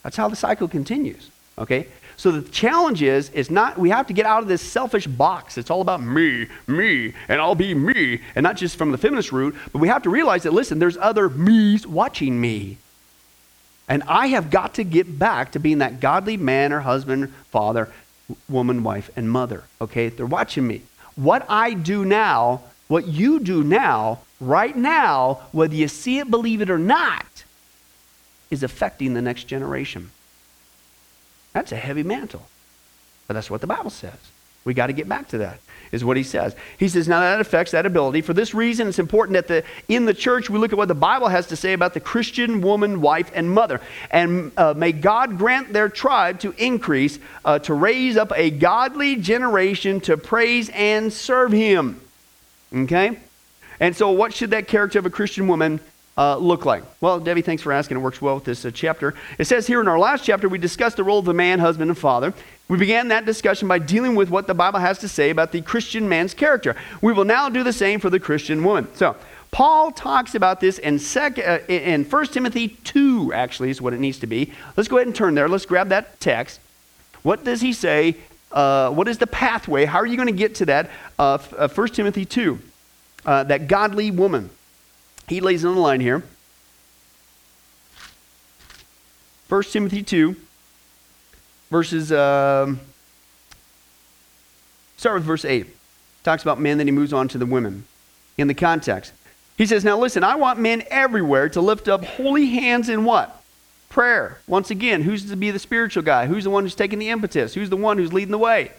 [0.04, 1.30] That's how the cycle continues.
[1.58, 1.88] Okay?
[2.20, 5.58] So the challenge is, is not, we have to get out of this selfish box.
[5.58, 9.32] It's all about me, me, and I'll be me, and not just from the feminist
[9.32, 12.78] root, but we have to realize that, listen, there's other me's watching me.
[13.88, 17.88] And I have got to get back to being that godly man or husband, father,
[18.50, 19.64] woman, wife, and mother.
[19.80, 20.10] Okay?
[20.10, 20.82] They're watching me.
[21.16, 26.60] What I do now, what you do now, right now, whether you see it, believe
[26.60, 27.46] it, or not,
[28.52, 30.12] is affecting the next generation.
[31.54, 32.48] That's a heavy mantle.
[33.28, 34.18] But that's what the Bible says.
[34.66, 35.60] We got to get back to that,
[35.92, 36.56] is what he says.
[36.78, 38.22] He says, now that affects that ability.
[38.22, 40.96] For this reason, it's important that the, in the church we look at what the
[40.96, 43.82] Bible has to say about the Christian woman, wife, and mother.
[44.12, 49.16] And uh, may God grant their tribe to increase, uh, to raise up a godly
[49.16, 52.02] generation to praise and serve him.
[52.74, 53.18] Okay?
[53.80, 55.80] And so, what should that character of a Christian woman
[56.20, 56.84] uh, look like?
[57.00, 57.98] Well, Debbie, thanks for asking.
[57.98, 59.16] It works well with this uh, chapter.
[59.38, 61.90] It says here in our last chapter, we discussed the role of the man, husband,
[61.90, 62.34] and father.
[62.68, 65.62] We began that discussion by dealing with what the Bible has to say about the
[65.62, 66.76] Christian man's character.
[67.02, 68.90] We will now do the same for the Christian woman.
[68.96, 69.16] So,
[69.52, 74.00] Paul talks about this in, sec, uh, in 1 Timothy 2, actually, is what it
[74.00, 74.54] needs to be.
[74.76, 75.48] Let's go ahead and turn there.
[75.48, 76.60] Let's grab that text.
[77.24, 78.18] What does he say?
[78.52, 79.86] Uh, what is the pathway?
[79.86, 80.90] How are you going to get to that?
[81.18, 82.60] Uh, 1 uh, Timothy 2,
[83.26, 84.50] uh, that godly woman.
[85.30, 86.24] He lays it on the line here.
[89.48, 90.36] 1 Timothy 2,
[91.70, 92.80] verses, um,
[94.98, 95.68] start with verse 8.
[96.24, 97.86] Talks about men, then he moves on to the women
[98.38, 99.14] in the context.
[99.56, 103.44] He says, Now listen, I want men everywhere to lift up holy hands in what?
[103.88, 104.40] Prayer.
[104.48, 106.26] Once again, who's to be the spiritual guy?
[106.28, 107.54] Who's the one who's taking the impetus?
[107.54, 108.72] Who's the one who's leading the way?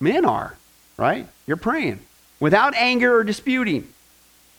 [0.00, 0.56] Men are,
[0.96, 1.26] right?
[1.46, 2.00] You're praying.
[2.40, 3.88] Without anger or disputing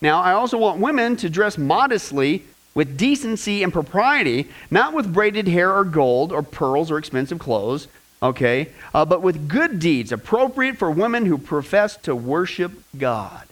[0.04, 2.42] now, I also want women to dress modestly
[2.74, 7.88] with decency and propriety, not with braided hair or gold or pearls or expensive clothes,
[8.22, 13.46] okay, uh, but with good deeds appropriate for women who profess to worship God,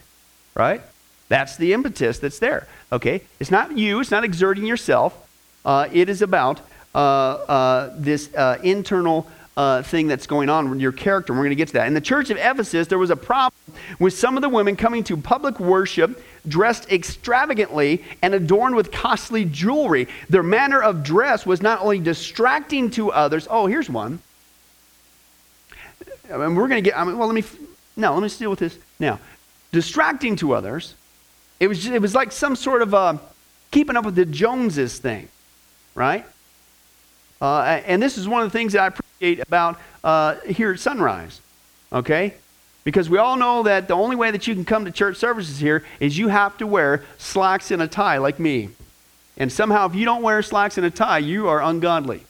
[0.55, 0.83] right?
[1.31, 3.23] That's the impetus that's there, okay?
[3.41, 5.17] It's not you, it's not exerting yourself.
[5.65, 6.61] Uh, it is about
[6.95, 11.33] uh, uh this uh, internal uh, thing that's going on with your character.
[11.33, 11.87] And we're going to get to that.
[11.87, 13.53] In the church of Ephesus, there was a problem
[13.99, 19.45] with some of the women coming to public worship dressed extravagantly and adorned with costly
[19.45, 20.09] jewelry.
[20.29, 23.47] Their manner of dress was not only distracting to others.
[23.51, 24.21] Oh, here's one.
[26.33, 27.45] I mean, we're going to get, I mean, well, let me,
[27.97, 29.21] no, let me deal with this now.
[29.71, 30.95] Distracting to others,
[31.61, 33.21] it was, just, it was like some sort of a
[33.71, 35.29] keeping up with the Joneses thing,
[35.95, 36.27] right?
[37.41, 40.81] Uh, and this is one of the things that I appreciate about uh, here at
[40.81, 41.41] Sunrise,
[41.93, 42.35] okay?
[42.85, 45.59] Because we all know that the only way that you can come to church services
[45.59, 48.71] here is you have to wear slacks and a tie like me.
[49.37, 52.25] And somehow, if you don't wear slacks and a tie, you are ungodly.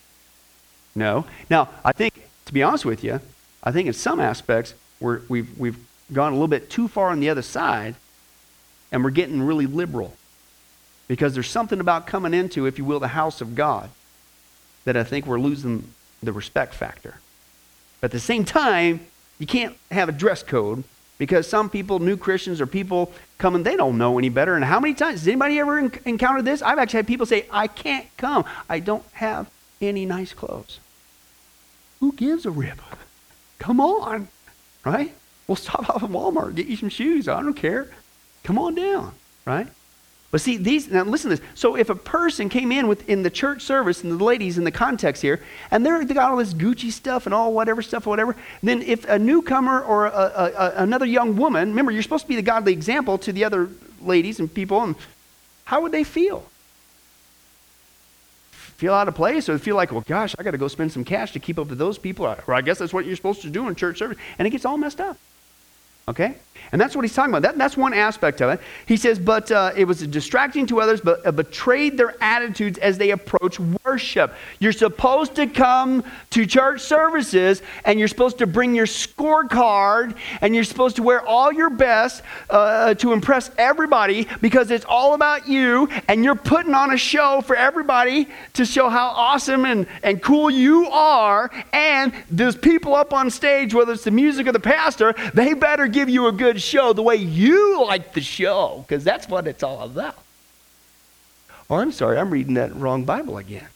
[0.95, 1.25] No.
[1.49, 3.21] Now, I think, to be honest with you,
[3.65, 5.79] I think in some aspects we're, we've, we've
[6.13, 7.95] gone a little bit too far on the other side
[8.91, 10.15] and we're getting really liberal.
[11.09, 13.91] Because there's something about coming into, if you will, the house of God
[14.85, 17.17] that I think we're losing the respect factor.
[18.01, 19.01] But at the same time,
[19.39, 20.85] you can't have a dress code
[21.19, 24.55] because some people, new Christians or people coming, they don't know any better.
[24.57, 26.63] And how many times, has anybody ever encountered this?
[26.63, 28.45] I've actually had people say, I can't come.
[28.69, 30.81] I don't have any nice clothes.
[32.01, 32.81] Who gives a rip?
[33.59, 34.29] Come on,
[34.85, 35.15] right?
[35.47, 37.29] We'll stop off at Walmart, get you some shoes.
[37.29, 37.89] I don't care.
[38.43, 39.15] Come on down,
[39.45, 39.69] right?
[40.33, 41.47] But see, these, now listen to this.
[41.55, 44.71] So if a person came in within the church service, and the ladies in the
[44.71, 45.41] context here,
[45.71, 48.81] and they're, they got all this Gucci stuff and all whatever stuff or whatever, then
[48.81, 52.37] if a newcomer or a, a, a, another young woman, remember, you're supposed to be
[52.37, 53.69] the godly example to the other
[54.01, 54.97] ladies and people, and
[55.67, 56.47] how would they feel?
[58.53, 61.05] Feel out of place or feel like, well, gosh, I got to go spend some
[61.05, 63.51] cash to keep up with those people, or I guess that's what you're supposed to
[63.51, 65.19] do in church service, and it gets all messed up.
[66.09, 66.37] Okay?
[66.73, 67.43] And that's what he's talking about.
[67.43, 68.61] That, that's one aspect of it.
[68.87, 72.97] He says, but uh, it was distracting to others, but uh, betrayed their attitudes as
[72.97, 74.33] they approach worship.
[74.59, 80.55] You're supposed to come to church services, and you're supposed to bring your scorecard, and
[80.55, 85.47] you're supposed to wear all your best uh, to impress everybody because it's all about
[85.47, 90.23] you, and you're putting on a show for everybody to show how awesome and, and
[90.23, 91.51] cool you are.
[91.75, 95.87] And there's people up on stage, whether it's the music or the pastor, they better
[95.87, 99.63] give you a good show the way you like the show, because that's what it's
[99.63, 100.19] all about.
[101.71, 103.69] Oh, I'm sorry, I'm reading that wrong Bible again.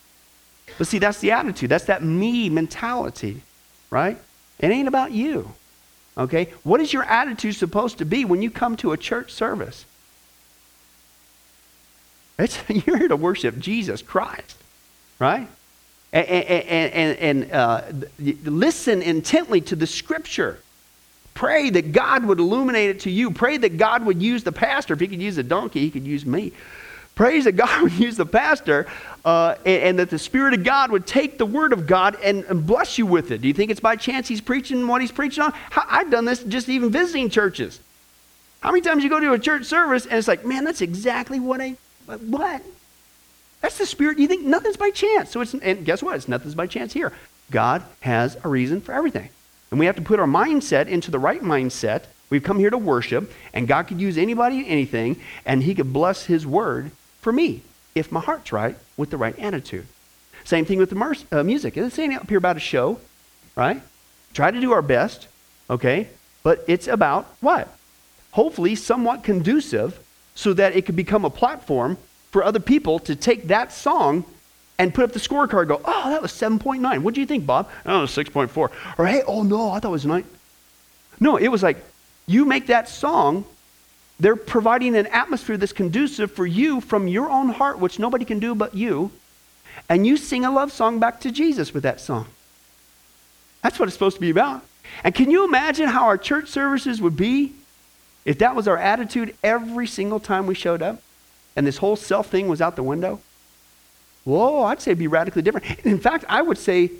[0.77, 1.69] But see, that's the attitude.
[1.69, 3.41] That's that me mentality,
[3.89, 4.17] right?
[4.59, 5.53] It ain't about you.
[6.17, 6.45] Okay?
[6.63, 9.85] What is your attitude supposed to be when you come to a church service?
[12.37, 14.57] It's, you're here to worship Jesus Christ,
[15.19, 15.47] right?
[16.11, 17.81] And, and, and, and uh,
[18.19, 20.59] listen intently to the scripture.
[21.37, 23.29] Pray that God would illuminate it to you.
[23.29, 24.95] Pray that God would use the pastor.
[24.95, 26.51] If he could use a donkey, he could use me.
[27.13, 28.87] Praise that God would use the pastor
[29.23, 32.43] uh, and, and, that the Spirit of God would take the Word of God and,
[32.45, 33.43] and, bless you with it.
[33.43, 35.53] Do you think it's by chance he's preaching what he's preaching on?
[35.75, 37.79] I've done this just even visiting churches.
[38.61, 41.39] How many times you go to a church service and it's like, man, that's exactly
[41.39, 41.75] what I,
[42.07, 42.63] what?
[43.61, 44.17] That's the Spirit.
[44.17, 45.29] You think nothing's by chance.
[45.29, 46.15] So it's, and guess what?
[46.15, 47.13] It's nothing's by chance here.
[47.51, 49.29] God has a reason for everything.
[49.71, 52.03] And we have to put our mindset into the right mindset.
[52.29, 56.25] We've come here to worship, and God could use anybody, anything, and He could bless
[56.25, 57.61] His word for me
[57.95, 59.87] if my heart's right with the right attitude.
[60.43, 61.75] Same thing with the mer- uh, music.
[61.75, 62.99] It's saying up here about a show,
[63.55, 63.81] right?
[64.33, 65.27] Try to do our best,
[65.69, 66.07] okay?
[66.43, 67.67] But it's about what?
[68.31, 69.99] Hopefully, somewhat conducive
[70.35, 71.97] so that it could become a platform
[72.31, 74.23] for other people to take that song
[74.79, 76.99] and put up the scorecard go, oh, that was 7.9.
[76.99, 77.69] What do you think, Bob?
[77.85, 78.69] Oh, 6.4.
[78.97, 80.23] Or, hey, oh, no, I thought it was 9.
[81.19, 81.77] No, it was like,
[82.27, 83.45] you make that song,
[84.19, 88.39] they're providing an atmosphere that's conducive for you from your own heart, which nobody can
[88.39, 89.11] do but you,
[89.89, 92.27] and you sing a love song back to Jesus with that song.
[93.63, 94.63] That's what it's supposed to be about.
[95.03, 97.53] And can you imagine how our church services would be
[98.25, 101.01] if that was our attitude every single time we showed up
[101.55, 103.19] and this whole self thing was out the window?
[104.27, 105.79] Whoa, I'd say be radically different.
[105.85, 106.91] In fact, I would say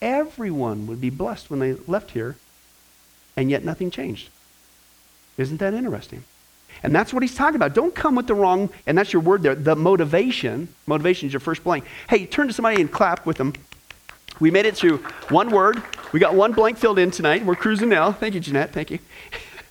[0.00, 2.36] everyone would be blessed when they left here,
[3.36, 4.30] and yet nothing changed.
[5.36, 6.24] Isn't that interesting?
[6.82, 7.74] And that's what he's talking about.
[7.74, 10.68] Don't come with the wrong, and that's your word there, the motivation.
[10.86, 11.84] Motivation is your first blank.
[12.08, 13.52] Hey, turn to somebody and clap with them.
[14.40, 15.82] We made it through one word.
[16.12, 17.44] We got one blank filled in tonight.
[17.44, 18.12] We're cruising now.
[18.12, 18.72] Thank you, Jeanette.
[18.72, 19.00] Thank you.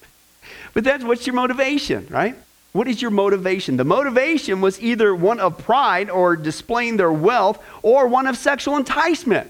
[0.75, 2.35] but that's what's your motivation, right?
[2.73, 3.77] What is your motivation?
[3.77, 8.77] The motivation was either one of pride or displaying their wealth or one of sexual
[8.77, 9.49] enticement.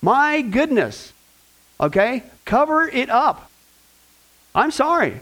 [0.00, 1.12] My goodness.
[1.80, 2.22] Okay?
[2.44, 3.50] Cover it up.
[4.54, 5.20] I'm sorry.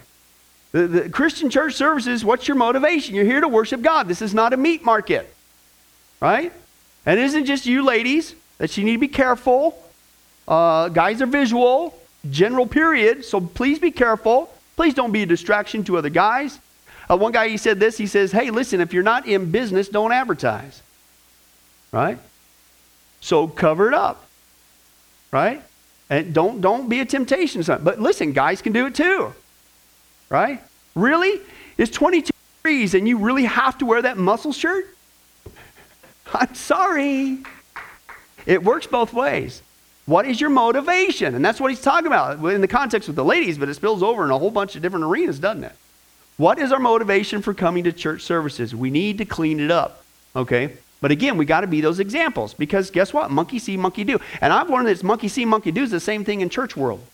[0.72, 3.14] The, the, Christian church services, what's your motivation?
[3.14, 4.09] You're here to worship God.
[4.09, 5.32] This is not a meat market.
[6.20, 6.53] Right?
[7.07, 9.78] And it isn't just you ladies that you need to be careful.
[10.46, 11.99] Uh, guys are visual,
[12.30, 14.53] general period, so please be careful.
[14.76, 16.59] Please don't be a distraction to other guys.
[17.11, 17.96] Uh, one guy, he said this.
[17.96, 20.82] He says, hey, listen, if you're not in business, don't advertise.
[21.92, 22.18] Right?
[23.20, 24.26] So cover it up.
[25.30, 25.62] Right?
[26.11, 27.62] And don't, don't be a temptation.
[27.66, 29.32] But listen, guys can do it too.
[30.28, 30.62] Right?
[30.94, 31.40] Really?
[31.76, 32.30] It's 22
[32.62, 34.86] degrees and you really have to wear that muscle shirt?
[36.34, 37.38] I'm sorry.
[38.46, 39.62] It works both ways.
[40.07, 41.34] What is your motivation?
[41.34, 44.02] And that's what he's talking about in the context with the ladies, but it spills
[44.02, 45.76] over in a whole bunch of different arenas, doesn't it?
[46.37, 48.74] What is our motivation for coming to church services?
[48.74, 50.05] We need to clean it up,
[50.35, 50.72] okay?
[51.01, 53.30] But again, we got to be those examples because guess what?
[53.30, 54.18] Monkey see, monkey do.
[54.41, 57.05] And I've learned that monkey see, monkey do is the same thing in church world.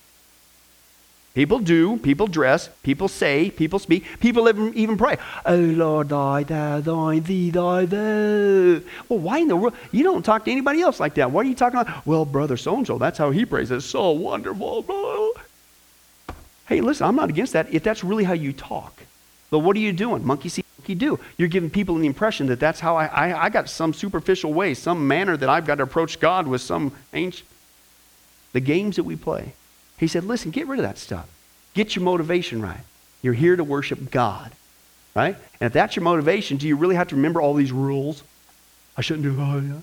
[1.34, 5.16] People do, people dress, people say, people speak, people even, even pray.
[5.44, 8.80] Oh Lord, I thou, thine, thee, thy, thou.
[9.08, 9.74] Well, why in the world?
[9.92, 11.30] You don't talk to anybody else like that.
[11.30, 12.04] What are you talking about?
[12.06, 13.70] Well, brother so and so, that's how he prays.
[13.70, 15.34] It's so wonderful.
[16.66, 19.00] Hey, listen, I'm not against that if that's really how you talk.
[19.50, 20.24] But what are you doing?
[20.24, 21.18] Monkey see, monkey do.
[21.36, 24.74] You're giving people the impression that that's how I, I, I got some superficial way,
[24.74, 27.48] some manner that I've got to approach God with some ancient.
[28.52, 29.54] The games that we play.
[29.98, 31.28] He said, listen, get rid of that stuff.
[31.74, 32.80] Get your motivation right.
[33.22, 34.52] You're here to worship God,
[35.14, 35.36] right?
[35.60, 38.24] And if that's your motivation, do you really have to remember all these rules?
[38.96, 39.82] I shouldn't do that.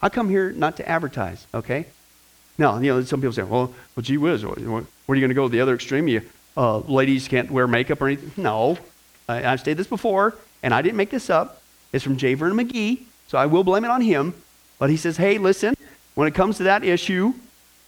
[0.00, 1.86] I come here not to advertise, okay?
[2.56, 5.34] Now, you know, some people say, well, well gee whiz, where are you going to
[5.34, 5.48] go?
[5.48, 6.08] The other extreme?
[6.08, 6.22] You,
[6.56, 8.32] uh, ladies can't wear makeup or anything?
[8.36, 8.78] No.
[9.30, 11.62] Uh, I, I've stated this before, and I didn't make this up.
[11.92, 12.34] It's from J.
[12.34, 14.34] Vernon McGee, so I will blame it on him.
[14.78, 15.76] But he says, hey, listen,
[16.14, 17.34] when it comes to that issue,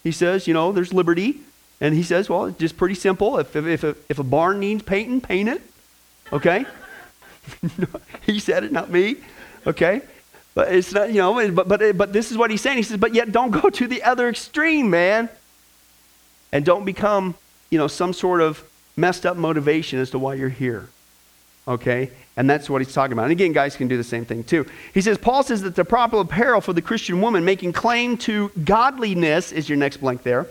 [0.03, 1.41] he says, you know, there's liberty.
[1.81, 3.39] And he says, well, it's just pretty simple.
[3.39, 5.63] If, if, if, a, if a barn needs painting, paint it.
[6.33, 6.65] Okay?
[8.27, 9.17] he said it, not me.
[9.67, 10.03] Okay?
[10.55, 12.77] But it's not, you know, but, but, but this is what he's saying.
[12.77, 15.29] He says, but yet don't go to the other extreme, man.
[16.53, 17.35] And don't become,
[17.71, 18.63] you know, some sort of
[18.97, 20.89] messed up motivation as to why you're here.
[21.67, 22.11] Okay?
[22.37, 23.25] And that's what he's talking about.
[23.25, 24.67] And again, guys can do the same thing too.
[24.95, 28.51] He says, Paul says that the proper apparel for the Christian woman making claim to
[28.65, 30.47] godliness is your next blank there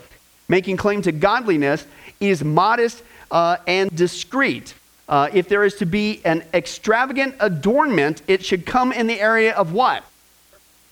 [0.51, 1.87] making claim to godliness
[2.19, 3.01] is modest
[3.31, 4.75] uh, and discreet.
[5.09, 9.53] Uh, if there is to be an extravagant adornment, it should come in the area
[9.53, 10.03] of what?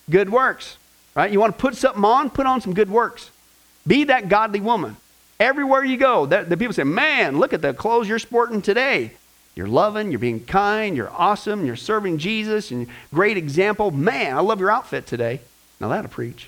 [0.09, 0.77] Good works.
[1.13, 1.31] Right?
[1.31, 2.29] You want to put something on?
[2.29, 3.29] Put on some good works.
[3.85, 4.95] Be that godly woman.
[5.39, 9.11] Everywhere you go, the, the people say, Man, look at the clothes you're sporting today.
[9.59, 13.91] You're loving, you're being kind, you're awesome, you're serving Jesus, and great example.
[13.91, 15.41] Man, I love your outfit today.
[15.81, 16.47] Now that'll preach.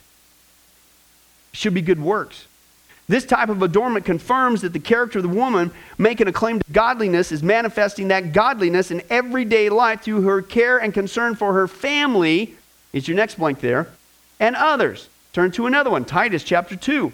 [1.51, 2.47] Should be good works.
[3.09, 6.71] This type of adornment confirms that the character of the woman making a claim to
[6.71, 11.67] godliness is manifesting that godliness in everyday life through her care and concern for her
[11.67, 12.55] family.
[12.93, 13.89] Is your next blank there?
[14.39, 15.09] And others.
[15.33, 17.07] Turn to another one, Titus chapter 2.
[17.07, 17.13] Let's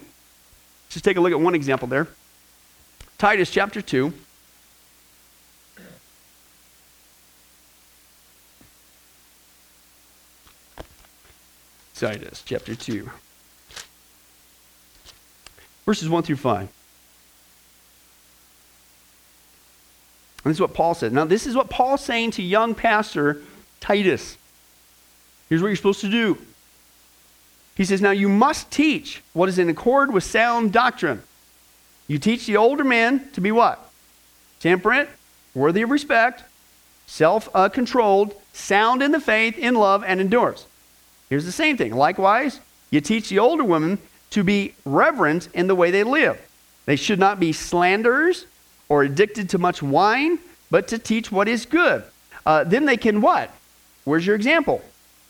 [0.89, 2.07] just take a look at one example there.
[3.17, 4.13] Titus chapter 2.
[11.99, 13.09] Titus chapter 2
[15.87, 16.59] verses 1 through 5.
[16.59, 16.69] And
[20.43, 21.13] this is what Paul said.
[21.13, 23.41] Now, this is what Paul's saying to young pastor
[23.79, 24.37] Titus.
[25.49, 26.37] Here's what you're supposed to do.
[27.75, 31.23] He says, Now you must teach what is in accord with sound doctrine.
[32.07, 33.91] You teach the older men to be what?
[34.59, 35.09] Temperate,
[35.53, 36.43] worthy of respect,
[37.05, 40.65] self controlled, sound in the faith, in love, and endurance.
[41.29, 41.93] Here's the same thing.
[41.93, 42.59] Likewise,
[42.89, 43.97] you teach the older women
[44.31, 46.39] to be reverent in the way they live.
[46.85, 48.45] They should not be slanderers
[48.89, 50.39] or addicted to much wine,
[50.71, 52.03] but to teach what is good.
[52.45, 53.51] Uh, then they can what?
[54.05, 54.81] Where's your example?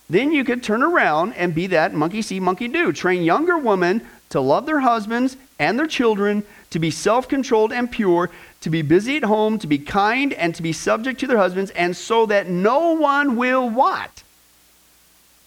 [0.09, 2.93] Then you could turn around and be that monkey see, monkey do.
[2.93, 7.91] Train younger women to love their husbands and their children, to be self controlled and
[7.91, 8.29] pure,
[8.61, 11.71] to be busy at home, to be kind, and to be subject to their husbands,
[11.71, 14.23] and so that no one will what?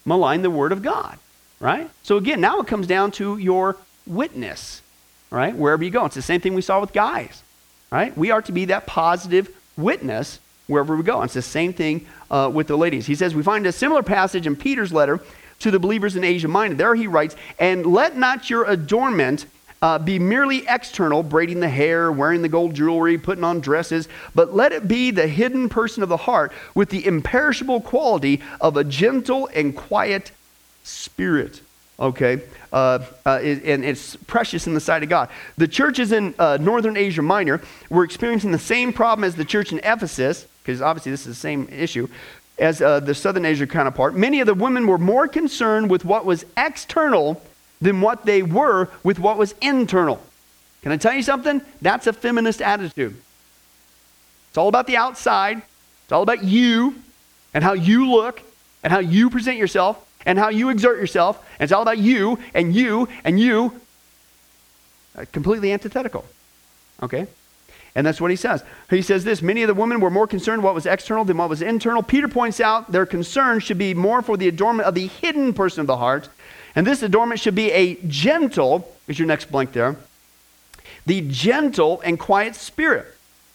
[0.04, 1.18] Malign the word of God
[1.60, 1.88] right?
[2.02, 3.76] So again, now it comes down to your
[4.06, 4.82] witness,
[5.30, 5.54] right?
[5.54, 6.06] Wherever you go.
[6.06, 7.42] It's the same thing we saw with guys,
[7.90, 8.16] right?
[8.16, 11.16] We are to be that positive witness wherever we go.
[11.16, 13.06] And it's the same thing uh, with the ladies.
[13.06, 15.20] He says we find a similar passage in Peter's letter
[15.60, 16.74] to the believers in Asia Minor.
[16.74, 19.44] There he writes, And let not your adornment
[19.82, 24.54] uh, be merely external, braiding the hair, wearing the gold jewelry, putting on dresses, but
[24.54, 28.84] let it be the hidden person of the heart with the imperishable quality of a
[28.84, 30.32] gentle and quiet
[30.82, 31.60] spirit
[32.00, 32.40] okay?
[32.72, 35.28] Uh, uh, and it's precious in the sight of god.
[35.58, 37.60] The churches in uh, northern asia minor
[37.90, 41.34] were experiencing the same problem as the church in ephesus because obviously this is the
[41.34, 42.08] same issue
[42.58, 44.14] as uh, the southern asia counterpart.
[44.14, 47.42] Many of the women were more concerned with what was external
[47.80, 50.20] than what they were with what was internal
[50.82, 53.16] can i tell you something that's a feminist attitude
[54.48, 55.62] it's all about the outside
[56.04, 56.94] it's all about you
[57.54, 58.42] and how you look
[58.82, 61.38] and how you present yourself and how you exert yourself.
[61.58, 63.80] And it's all about you and you and you.
[65.16, 66.24] Uh, completely antithetical.
[67.02, 67.26] Okay?
[67.94, 68.62] And that's what he says.
[68.88, 71.48] He says this many of the women were more concerned what was external than what
[71.48, 72.02] was internal.
[72.02, 75.80] Peter points out their concern should be more for the adornment of the hidden person
[75.80, 76.28] of the heart
[76.74, 79.96] And this adornment should be a gentle, is your next blank there,
[81.06, 83.06] the gentle and quiet spirit.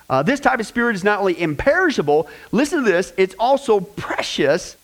[0.10, 4.78] Uh, this type of spirit is not only imperishable, listen to this, it's also precious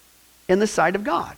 [0.47, 1.35] in the sight of God.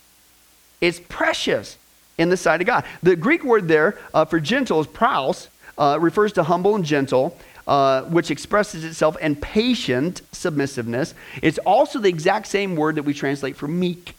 [0.80, 1.78] It's precious
[2.18, 2.86] in the sight of God.
[3.02, 7.38] The Greek word there uh, for gentle is praus, uh, refers to humble and gentle.
[7.66, 11.14] Uh, which expresses itself in patient submissiveness.
[11.42, 14.18] It's also the exact same word that we translate for meek,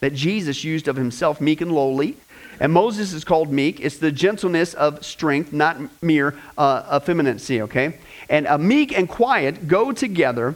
[0.00, 2.16] that Jesus used of himself, meek and lowly.
[2.58, 3.80] And Moses is called meek.
[3.80, 7.98] It's the gentleness of strength, not mere uh, effeminacy, okay?
[8.28, 10.54] And uh, meek and quiet go together.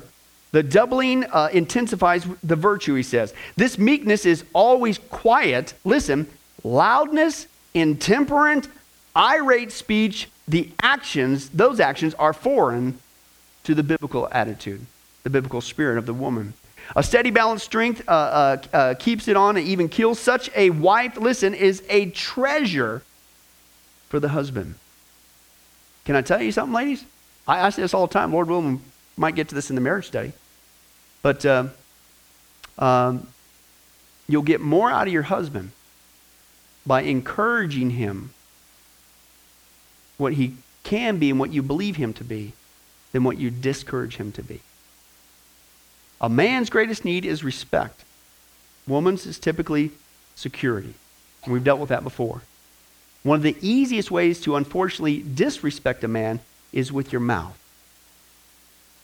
[0.52, 3.32] The doubling uh, intensifies the virtue, he says.
[3.56, 5.74] This meekness is always quiet.
[5.84, 6.28] Listen,
[6.62, 8.68] loudness, intemperate,
[9.16, 12.98] irate speech, the actions, those actions are foreign
[13.64, 14.84] to the biblical attitude,
[15.22, 16.52] the biblical spirit of the woman.
[16.96, 20.18] A steady, balanced strength uh, uh, uh, keeps it on and even kills.
[20.18, 23.02] Such a wife, listen, is a treasure
[24.08, 24.74] for the husband.
[26.04, 27.04] Can I tell you something, ladies?
[27.48, 28.32] I, I say this all the time.
[28.32, 28.82] Lord willing,
[29.16, 30.32] might get to this in the marriage study.
[31.22, 31.68] But uh,
[32.78, 33.26] um,
[34.28, 35.72] you'll get more out of your husband
[36.86, 38.30] by encouraging him
[40.18, 42.52] what he can be and what you believe him to be
[43.12, 44.60] than what you discourage him to be.
[46.24, 48.02] A man's greatest need is respect.
[48.88, 49.90] Woman's is typically
[50.34, 50.94] security.
[51.44, 52.40] And we've dealt with that before.
[53.24, 56.40] One of the easiest ways to unfortunately disrespect a man
[56.72, 57.58] is with your mouth.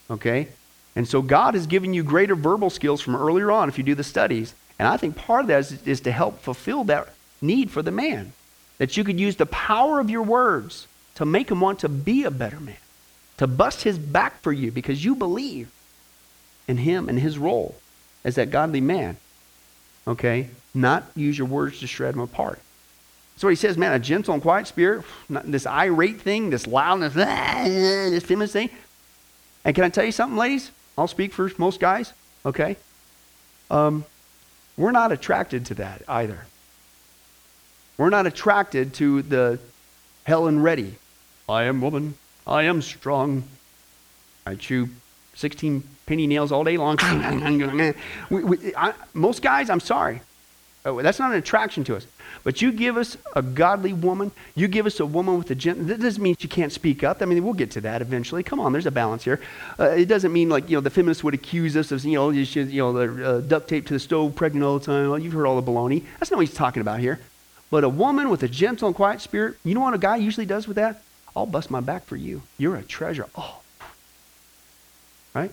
[0.09, 0.47] Okay?
[0.95, 3.93] And so God has given you greater verbal skills from earlier on if you do
[3.93, 4.55] the studies.
[4.79, 7.91] And I think part of that is, is to help fulfill that need for the
[7.91, 8.33] man.
[8.79, 12.23] That you could use the power of your words to make him want to be
[12.23, 12.77] a better man,
[13.37, 15.69] to bust his back for you because you believe
[16.71, 17.75] in him and his role
[18.23, 19.17] as that godly man.
[20.07, 20.49] Okay?
[20.73, 22.59] Not use your words to shred him apart.
[23.37, 28.23] So he says, man, a gentle and quiet spirit, this irate thing, this loudness, this
[28.23, 28.69] feminist thing.
[29.65, 30.71] And can I tell you something, ladies?
[30.97, 32.13] I'll speak for most guys,
[32.45, 32.77] okay?
[33.69, 34.05] Um,
[34.77, 36.45] we're not attracted to that either.
[37.97, 39.59] We're not attracted to the
[40.23, 40.95] Helen Reddy.
[41.47, 42.15] I am woman.
[42.47, 43.43] I am strong.
[44.45, 44.89] I chew
[45.35, 46.97] 16 penny nails all day long.
[48.29, 50.19] we, we, I, most guys, I'm sorry.
[50.83, 52.05] Oh, that's not an attraction to us.
[52.43, 55.85] But you give us a godly woman, you give us a woman with a gentle.
[55.85, 57.21] That doesn't mean she can't speak up.
[57.21, 58.43] I mean, we'll get to that eventually.
[58.43, 59.39] Come on, there's a balance here.
[59.79, 62.29] Uh, it doesn't mean like you know the feminists would accuse us of you know
[62.31, 65.09] you, should, you know the uh, duct tape to the stove, pregnant all the time.
[65.09, 66.03] Well, you've heard all the baloney.
[66.19, 67.21] That's not what he's talking about here.
[67.69, 70.45] But a woman with a gentle and quiet spirit, you know what a guy usually
[70.45, 71.03] does with that?
[71.37, 72.41] I'll bust my back for you.
[72.57, 73.27] You're a treasure.
[73.35, 73.61] Oh,
[75.33, 75.51] right?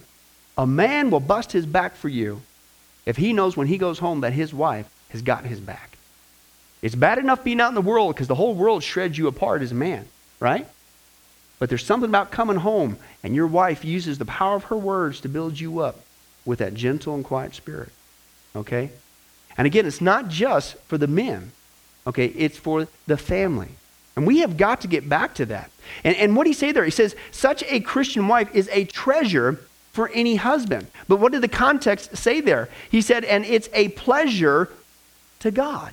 [0.58, 2.42] A man will bust his back for you
[3.06, 5.96] if he knows when he goes home that his wife has got his back.
[6.82, 9.62] It's bad enough being out in the world because the whole world shreds you apart
[9.62, 10.06] as a man,
[10.40, 10.66] right?
[11.58, 15.20] But there's something about coming home and your wife uses the power of her words
[15.20, 16.00] to build you up
[16.44, 17.90] with that gentle and quiet spirit.
[18.54, 18.90] Okay?
[19.56, 21.52] And again, it's not just for the men,
[22.06, 22.26] okay?
[22.26, 23.70] It's for the family.
[24.16, 25.70] And we have got to get back to that.
[26.04, 26.84] And, and what he say there?
[26.84, 29.60] He says, such a Christian wife is a treasure
[29.98, 30.86] for any husband.
[31.08, 32.68] But what did the context say there?
[32.88, 34.70] He said, and it's a pleasure
[35.40, 35.92] to God.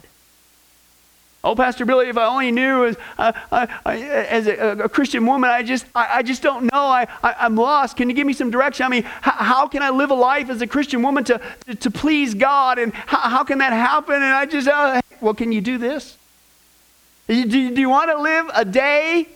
[1.44, 5.26] Oh, Pastor Billy, if I only knew as, uh, I, I, as a, a, Christian
[5.26, 6.84] woman, I just, I, I just don't know.
[6.86, 7.98] I, I, am lost.
[7.98, 8.86] Can you give me some direction?
[8.86, 11.74] I mean, how, how can I live a life as a Christian woman to, to,
[11.74, 12.78] to please God?
[12.78, 14.14] And how, how, can that happen?
[14.14, 16.16] And I just, uh, well, can you do this?
[17.28, 19.30] Do you, do you want to live a day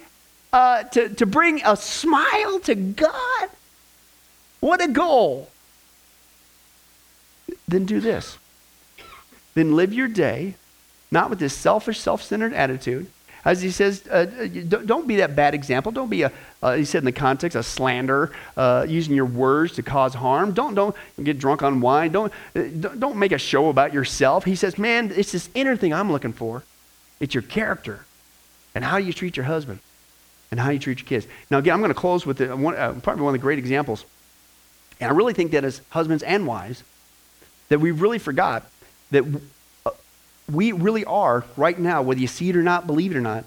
[0.54, 3.50] uh, to, to bring a smile to God?
[4.60, 5.49] What a goal.
[7.68, 8.38] Then do this.
[9.53, 10.55] Then live your day,
[11.12, 13.07] not with this selfish, self centered attitude.
[13.45, 14.26] As he says, uh,
[14.86, 15.93] don't be that bad example.
[15.93, 16.32] Don't be a,
[16.62, 20.51] uh, he said in the context, a slander, uh, using your words to cause harm.
[20.51, 20.93] Don't, don't
[21.24, 22.12] get drunk on wine.
[22.12, 22.64] Don't, uh,
[22.99, 24.43] don't make a show about yourself.
[24.43, 26.64] He says, man, it's this inner thing I'm looking for.
[27.22, 28.05] It's your character
[28.76, 29.80] and how you treat your husband
[30.51, 31.26] and how you treat your kids.
[31.49, 33.60] Now, again, I'm going to close with the, one, uh, probably one of the great
[33.60, 34.03] examples
[35.00, 36.84] and I really think that as husbands and wives,
[37.70, 38.70] that we really forgot
[39.12, 39.24] that
[39.86, 39.91] uh,
[40.52, 43.45] we really are right now, whether you see it or not, believe it or not,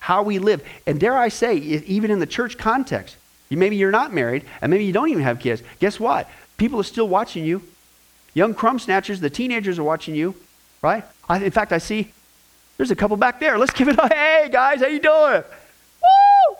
[0.00, 0.62] how we live.
[0.86, 3.16] And dare I say, even in the church context,
[3.50, 5.62] maybe you're not married and maybe you don't even have kids.
[5.80, 6.28] Guess what?
[6.56, 7.62] People are still watching you.
[8.34, 10.34] Young crumb snatchers, the teenagers are watching you,
[10.82, 11.04] right?
[11.28, 12.12] I, in fact, I see
[12.76, 13.58] there's a couple back there.
[13.58, 15.42] Let's give it a hey guys, how you doing?
[16.02, 16.56] Woo!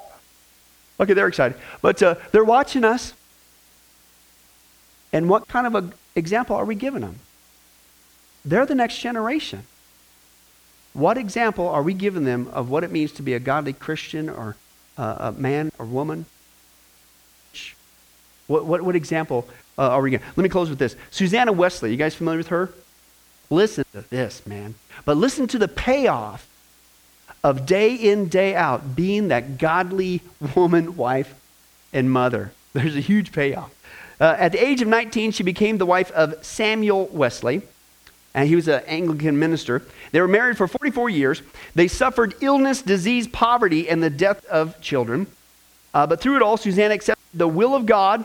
[1.01, 3.15] Okay, they're excited, but uh, they're watching us.
[5.13, 7.17] And what kind of an example are we giving them?
[8.45, 9.65] They're the next generation.
[10.93, 14.29] What example are we giving them of what it means to be a godly Christian
[14.29, 14.57] or
[14.97, 16.27] uh, a man or woman?
[18.47, 19.47] What, what, what example
[19.77, 20.23] uh, are we going?
[20.37, 20.97] Let me close with this.
[21.11, 22.73] Susanna Wesley, you guys familiar with her?
[23.51, 24.75] Listen to this, man.
[25.05, 26.49] But listen to the payoff
[27.45, 30.23] of day in, day out being that godly
[30.55, 31.35] woman, wife,
[31.93, 32.53] and mother.
[32.73, 33.73] There's a huge payoff.
[34.21, 37.63] Uh, at the age of 19, she became the wife of Samuel Wesley,
[38.35, 39.83] and he was an Anglican minister.
[40.11, 41.43] They were married for 44 years.
[41.75, 45.29] They suffered illness, disease, poverty, and the death of children.
[45.95, 48.25] Uh, but through it all, Susanna accepted the will of God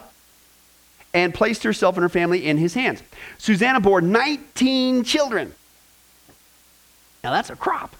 [1.14, 3.04] and placed herself and her family in his hands.
[3.38, 5.54] Susanna bore 19 children.
[7.24, 7.96] Now that's a crop.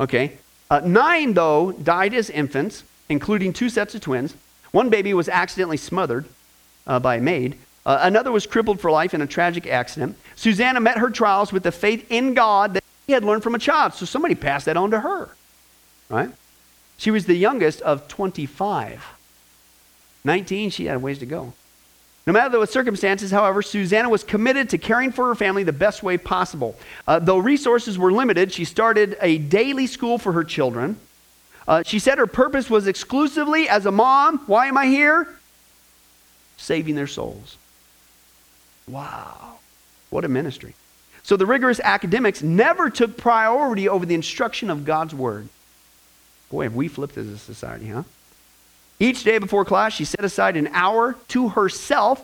[0.00, 0.32] Okay.
[0.68, 4.34] Uh, nine, though, died as infants, including two sets of twins.
[4.72, 6.26] One baby was accidentally smothered
[6.90, 7.56] uh, by a maid.
[7.86, 10.16] Uh, another was crippled for life in a tragic accident.
[10.34, 13.58] Susanna met her trials with the faith in God that she had learned from a
[13.58, 13.94] child.
[13.94, 15.30] So somebody passed that on to her.
[16.08, 16.30] Right?
[16.98, 19.06] She was the youngest of 25.
[20.24, 21.54] 19, she had a ways to go.
[22.26, 26.02] No matter the circumstances, however, Susanna was committed to caring for her family the best
[26.02, 26.76] way possible.
[27.06, 30.98] Uh, though resources were limited, she started a daily school for her children.
[31.66, 34.40] Uh, she said her purpose was exclusively as a mom.
[34.46, 35.39] Why am I here?
[36.60, 37.56] Saving their souls.
[38.86, 39.58] Wow.
[40.10, 40.74] What a ministry.
[41.22, 45.48] So the rigorous academics never took priority over the instruction of God's word.
[46.50, 48.02] Boy, have we flipped as a society, huh?
[48.98, 52.22] Each day before class, she set aside an hour to herself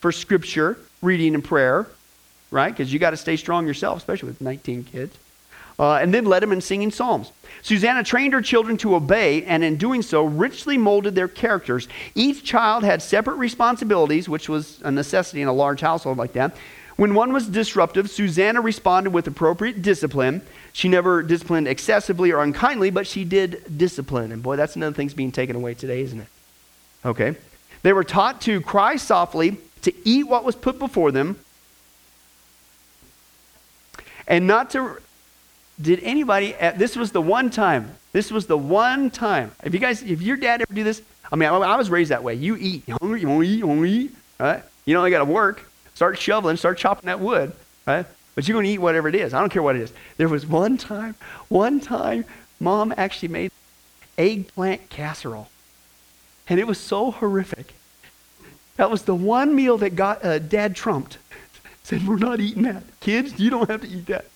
[0.00, 1.86] for scripture, reading, and prayer,
[2.50, 2.70] right?
[2.70, 5.16] Because you got to stay strong yourself, especially with 19 kids.
[5.80, 7.32] Uh, and then led them in singing psalms.
[7.62, 11.88] Susanna trained her children to obey, and in doing so, richly molded their characters.
[12.14, 16.54] Each child had separate responsibilities, which was a necessity in a large household like that.
[16.96, 20.42] When one was disruptive, Susanna responded with appropriate discipline.
[20.74, 24.32] She never disciplined excessively or unkindly, but she did discipline.
[24.32, 26.28] And boy, that's another thing that's being taken away today, isn't it?
[27.06, 27.36] Okay.
[27.82, 31.38] They were taught to cry softly, to eat what was put before them,
[34.28, 34.98] and not to.
[35.80, 36.54] Did anybody?
[36.54, 37.94] Uh, this was the one time.
[38.12, 39.52] This was the one time.
[39.64, 41.02] If you guys, if your dad ever do this,
[41.32, 42.34] I mean, I, I was raised that way.
[42.34, 42.82] You eat.
[42.86, 43.20] You hungry?
[43.20, 43.58] You want to eat?
[43.58, 44.14] You want to eat?
[44.38, 44.62] Right?
[44.84, 45.70] You know, I got to work.
[45.94, 46.56] Start shoveling.
[46.56, 47.52] Start chopping that wood.
[47.86, 48.06] Right?
[48.34, 49.34] But you're to eat whatever it is.
[49.34, 49.92] I don't care what it is.
[50.16, 51.14] There was one time,
[51.48, 52.24] one time,
[52.58, 53.52] mom actually made
[54.16, 55.48] eggplant casserole.
[56.48, 57.74] And it was so horrific.
[58.76, 61.18] That was the one meal that got uh, dad trumped.
[61.82, 62.82] Said, We're not eating that.
[63.00, 64.26] Kids, you don't have to eat that.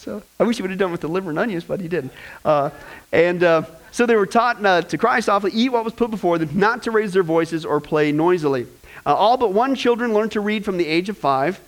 [0.00, 2.12] So I wish he would have done with the liver and onions, but he didn't.
[2.42, 2.70] Uh,
[3.12, 6.38] and uh, so they were taught uh, to cry softly, eat what was put before
[6.38, 8.66] them, not to raise their voices or play noisily.
[9.04, 11.60] Uh, all but one children learned to read from the age of five,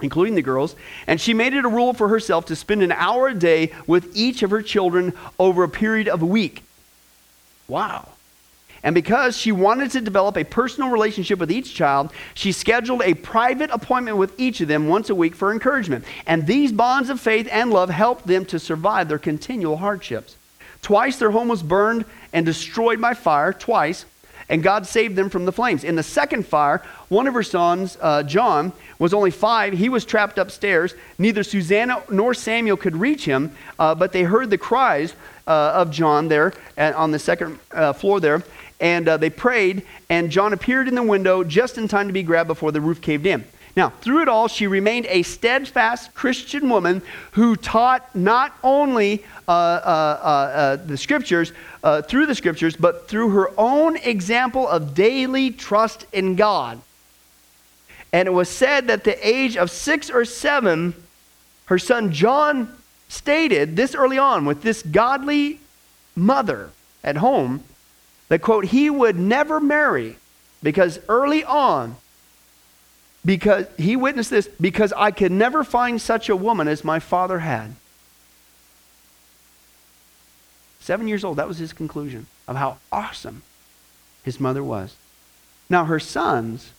[0.00, 0.74] including the girls,
[1.06, 4.16] and she made it a rule for herself to spend an hour a day with
[4.16, 6.62] each of her children over a period of a week.
[7.68, 8.08] Wow.
[8.82, 13.14] And because she wanted to develop a personal relationship with each child, she scheduled a
[13.14, 16.04] private appointment with each of them once a week for encouragement.
[16.26, 20.36] And these bonds of faith and love helped them to survive their continual hardships.
[20.82, 24.04] Twice their home was burned and destroyed by fire, twice
[24.48, 25.82] and God saved them from the flames.
[25.82, 29.72] In the second fire, one of her sons, uh, John, was only five.
[29.72, 30.94] He was trapped upstairs.
[31.18, 35.14] Neither Susanna nor Samuel could reach him, uh, but they heard the cries
[35.46, 38.42] uh, of John there on the second uh, floor there.
[38.82, 42.24] And uh, they prayed, and John appeared in the window just in time to be
[42.24, 43.44] grabbed before the roof caved in.
[43.76, 49.50] Now, through it all, she remained a steadfast Christian woman who taught not only uh,
[49.50, 51.52] uh, uh, uh the scriptures,
[51.84, 56.80] uh, through the scriptures, but through her own example of daily trust in God.
[58.12, 60.92] And it was said that the age of six or seven,
[61.66, 62.76] her son John
[63.08, 65.60] stated this early on with this godly
[66.16, 66.70] mother
[67.04, 67.62] at home
[68.32, 70.16] that, quote, he would never marry
[70.62, 71.96] because early on
[73.26, 77.40] because he witnessed this because I could never find such a woman as my father
[77.40, 77.74] had.
[80.80, 83.42] Seven years old, that was his conclusion of how awesome
[84.22, 84.96] his mother was.
[85.68, 86.72] Now, her sons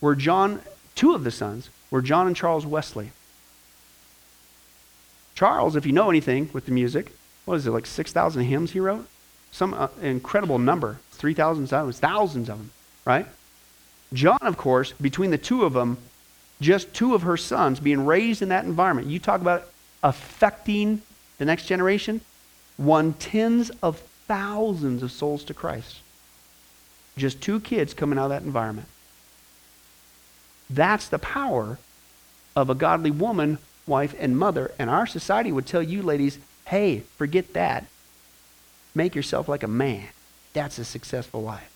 [0.00, 0.62] were John,
[0.94, 3.10] two of the sons were John and Charles Wesley.
[5.34, 7.12] Charles, if you know anything with the music,
[7.44, 9.06] what is it, like 6,000 hymns he wrote?
[9.54, 12.70] Some uh, incredible number, 3,000, thousands of them,
[13.04, 13.26] right?
[14.12, 15.96] John, of course, between the two of them,
[16.60, 19.68] just two of her sons being raised in that environment, you talk about
[20.02, 21.02] affecting
[21.38, 22.20] the next generation,
[22.78, 26.00] won tens of thousands of souls to Christ.
[27.16, 28.88] Just two kids coming out of that environment.
[30.68, 31.78] That's the power
[32.56, 34.72] of a godly woman wife, and mother.
[34.78, 37.86] And our society would tell you, ladies, hey, forget that.
[38.94, 40.06] Make yourself like a man.
[40.52, 41.70] That's a successful life.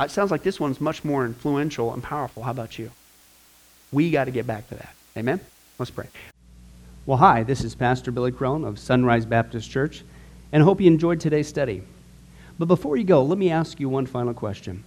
[0.00, 2.44] It sounds like this one's much more influential and powerful.
[2.44, 2.90] How about you?
[3.92, 4.94] We got to get back to that.
[5.16, 5.40] Amen?
[5.78, 6.06] Let's pray.
[7.04, 10.02] Well, hi, this is Pastor Billy Crone of Sunrise Baptist Church,
[10.52, 11.82] and I hope you enjoyed today's study.
[12.58, 14.82] But before you go, let me ask you one final question.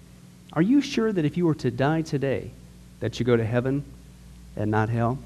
[0.53, 2.51] Are you sure that if you were to die today,
[2.99, 3.83] that you go to heaven
[4.55, 5.19] and not hell?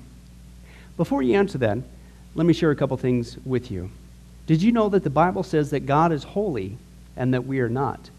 [0.98, 1.78] Before you answer that,
[2.36, 3.90] let me share a couple things with you.
[4.46, 6.78] Did you know that the Bible says that God is holy
[7.16, 8.10] and that we are not?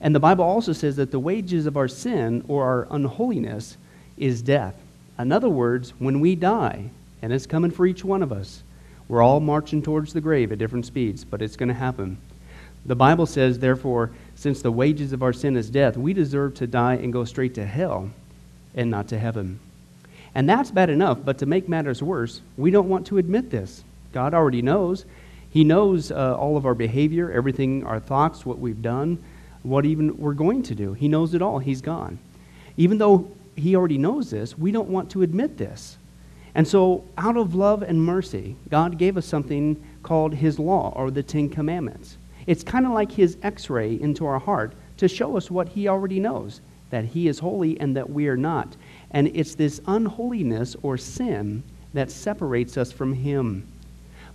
[0.00, 3.76] And the Bible also says that the wages of our sin or our unholiness
[4.18, 4.76] is death.
[5.18, 6.90] In other words, when we die,
[7.22, 8.62] and it's coming for each one of us,
[9.08, 12.18] we're all marching towards the grave at different speeds, but it's going to happen.
[12.84, 16.66] The Bible says, therefore, since the wages of our sin is death, we deserve to
[16.66, 18.10] die and go straight to hell
[18.74, 19.58] and not to heaven.
[20.34, 23.84] And that's bad enough, but to make matters worse, we don't want to admit this.
[24.12, 25.06] God already knows.
[25.54, 29.22] He knows uh, all of our behavior, everything, our thoughts, what we've done,
[29.62, 30.92] what even we're going to do.
[30.92, 31.60] He knows it all.
[31.60, 32.18] He's gone.
[32.76, 35.96] Even though He already knows this, we don't want to admit this.
[36.54, 41.10] And so, out of love and mercy, God gave us something called His law or
[41.10, 42.18] the Ten Commandments.
[42.46, 45.88] It's kind of like his x ray into our heart to show us what he
[45.88, 48.76] already knows that he is holy and that we are not.
[49.10, 53.66] And it's this unholiness or sin that separates us from him.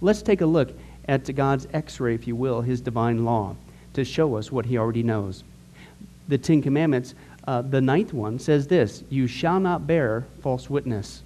[0.01, 0.71] Let's take a look
[1.09, 3.55] at God's x ray, if you will, his divine law,
[3.93, 5.43] to show us what he already knows.
[6.27, 7.15] The Ten Commandments,
[7.47, 11.23] uh, the ninth one says this You shall not bear false witness.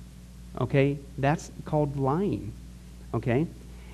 [0.62, 0.98] Okay?
[1.18, 2.54] That's called lying.
[3.14, 3.46] Okay?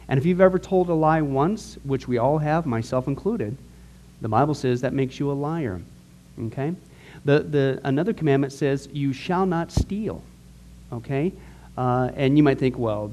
[0.07, 3.57] And if you've ever told a lie once, which we all have, myself included,
[4.21, 5.81] the Bible says that makes you a liar.
[6.39, 6.73] Okay?
[7.25, 10.21] The, the, another commandment says, You shall not steal.
[10.93, 11.33] Okay?
[11.75, 13.11] Uh, and you might think, well,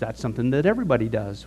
[0.00, 1.46] that's something that everybody does.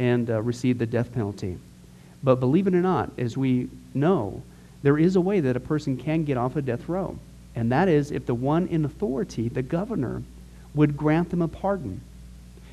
[0.00, 1.58] and uh, receive the death penalty.
[2.22, 4.42] But believe it or not, as we know,
[4.82, 7.18] there is a way that a person can get off a death row.
[7.54, 10.22] And that is if the one in authority, the governor,
[10.74, 12.00] would grant them a pardon.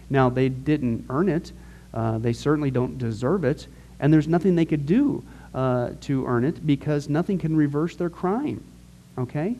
[0.10, 1.52] Now, they didn't earn it.
[1.94, 3.68] Uh, they certainly don't deserve it.
[4.00, 5.22] And there's nothing they could do
[5.54, 8.64] uh, to earn it because nothing can reverse their crime.
[9.18, 9.58] Okay?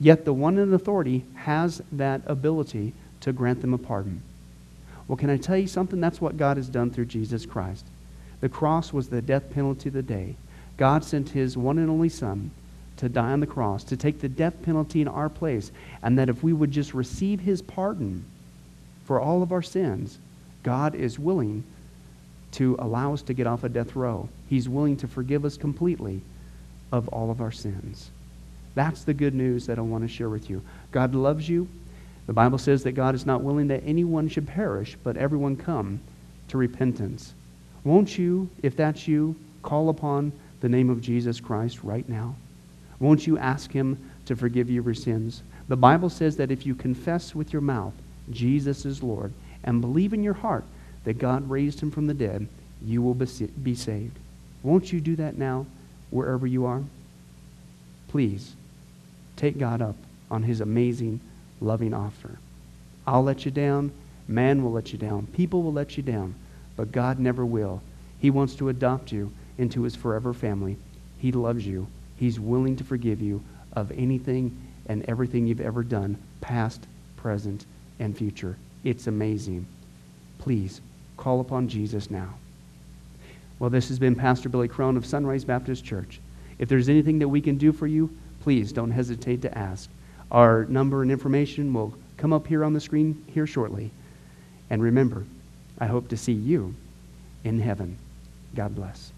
[0.00, 4.22] Yet the one in authority has that ability to grant them a pardon.
[5.08, 6.00] Well, can I tell you something?
[6.00, 7.86] That's what God has done through Jesus Christ.
[8.40, 10.36] The cross was the death penalty of the day.
[10.76, 12.50] God sent his one and only Son
[12.96, 15.72] to die on the cross, to take the death penalty in our place,
[16.02, 18.24] and that if we would just receive his pardon
[19.04, 20.18] for all of our sins,
[20.62, 21.64] God is willing
[22.52, 24.28] to allow us to get off a death row.
[24.48, 26.20] He's willing to forgive us completely
[26.92, 28.10] of all of our sins.
[28.74, 30.62] That's the good news that I want to share with you.
[30.92, 31.68] God loves you.
[32.26, 36.00] The Bible says that God is not willing that anyone should perish, but everyone come
[36.48, 37.34] to repentance.
[37.84, 42.36] Won't you, if that's you, call upon the name of Jesus Christ right now?
[43.00, 45.42] Won't you ask him to forgive you your sins?
[45.68, 47.94] The Bible says that if you confess with your mouth
[48.30, 49.32] Jesus is Lord
[49.64, 50.64] and believe in your heart
[51.04, 52.46] that God raised him from the dead,
[52.84, 54.18] you will be saved.
[54.62, 55.66] Won't you do that now,
[56.10, 56.82] wherever you are?
[58.08, 58.54] Please
[59.36, 59.96] take God up
[60.30, 61.20] on his amazing,
[61.62, 62.38] loving offer.
[63.06, 63.92] I'll let you down.
[64.28, 65.26] Man will let you down.
[65.28, 66.34] People will let you down.
[66.76, 67.82] But God never will.
[68.20, 70.76] He wants to adopt you into his forever family.
[71.18, 71.86] He loves you.
[72.16, 73.42] He's willing to forgive you
[73.72, 74.56] of anything
[74.86, 76.86] and everything you've ever done, past,
[77.16, 77.66] present,
[77.98, 78.56] and future.
[78.84, 79.66] It's amazing.
[80.38, 80.80] Please
[81.16, 82.34] call upon Jesus now.
[83.58, 86.20] Well, this has been Pastor Billy Crone of Sunrise Baptist Church.
[86.58, 88.10] If there's anything that we can do for you,
[88.40, 89.88] please don't hesitate to ask.
[90.32, 93.90] Our number and information will come up here on the screen here shortly.
[94.70, 95.26] And remember,
[95.78, 96.74] I hope to see you
[97.44, 97.98] in heaven.
[98.54, 99.12] God bless.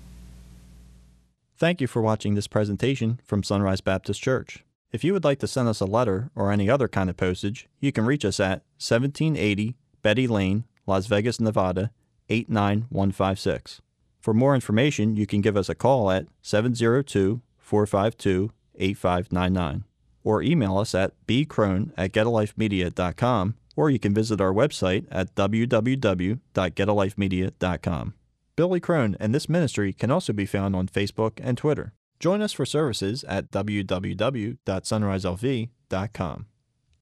[1.56, 4.64] Thank you for watching this presentation from Sunrise Baptist Church.
[4.90, 7.68] If you would like to send us a letter or any other kind of postage,
[7.78, 11.92] you can reach us at 1780 Betty Lane, Las Vegas, Nevada
[12.28, 13.80] 89156.
[14.20, 19.84] For more information, you can give us a call at 702 452 8599
[20.24, 28.14] or email us at bcrone at getalifemedia.com or you can visit our website at www.getalifemedia.com.
[28.56, 31.92] Billy Crone and this ministry can also be found on Facebook and Twitter.
[32.20, 36.46] Join us for services at www.sunriselv.com.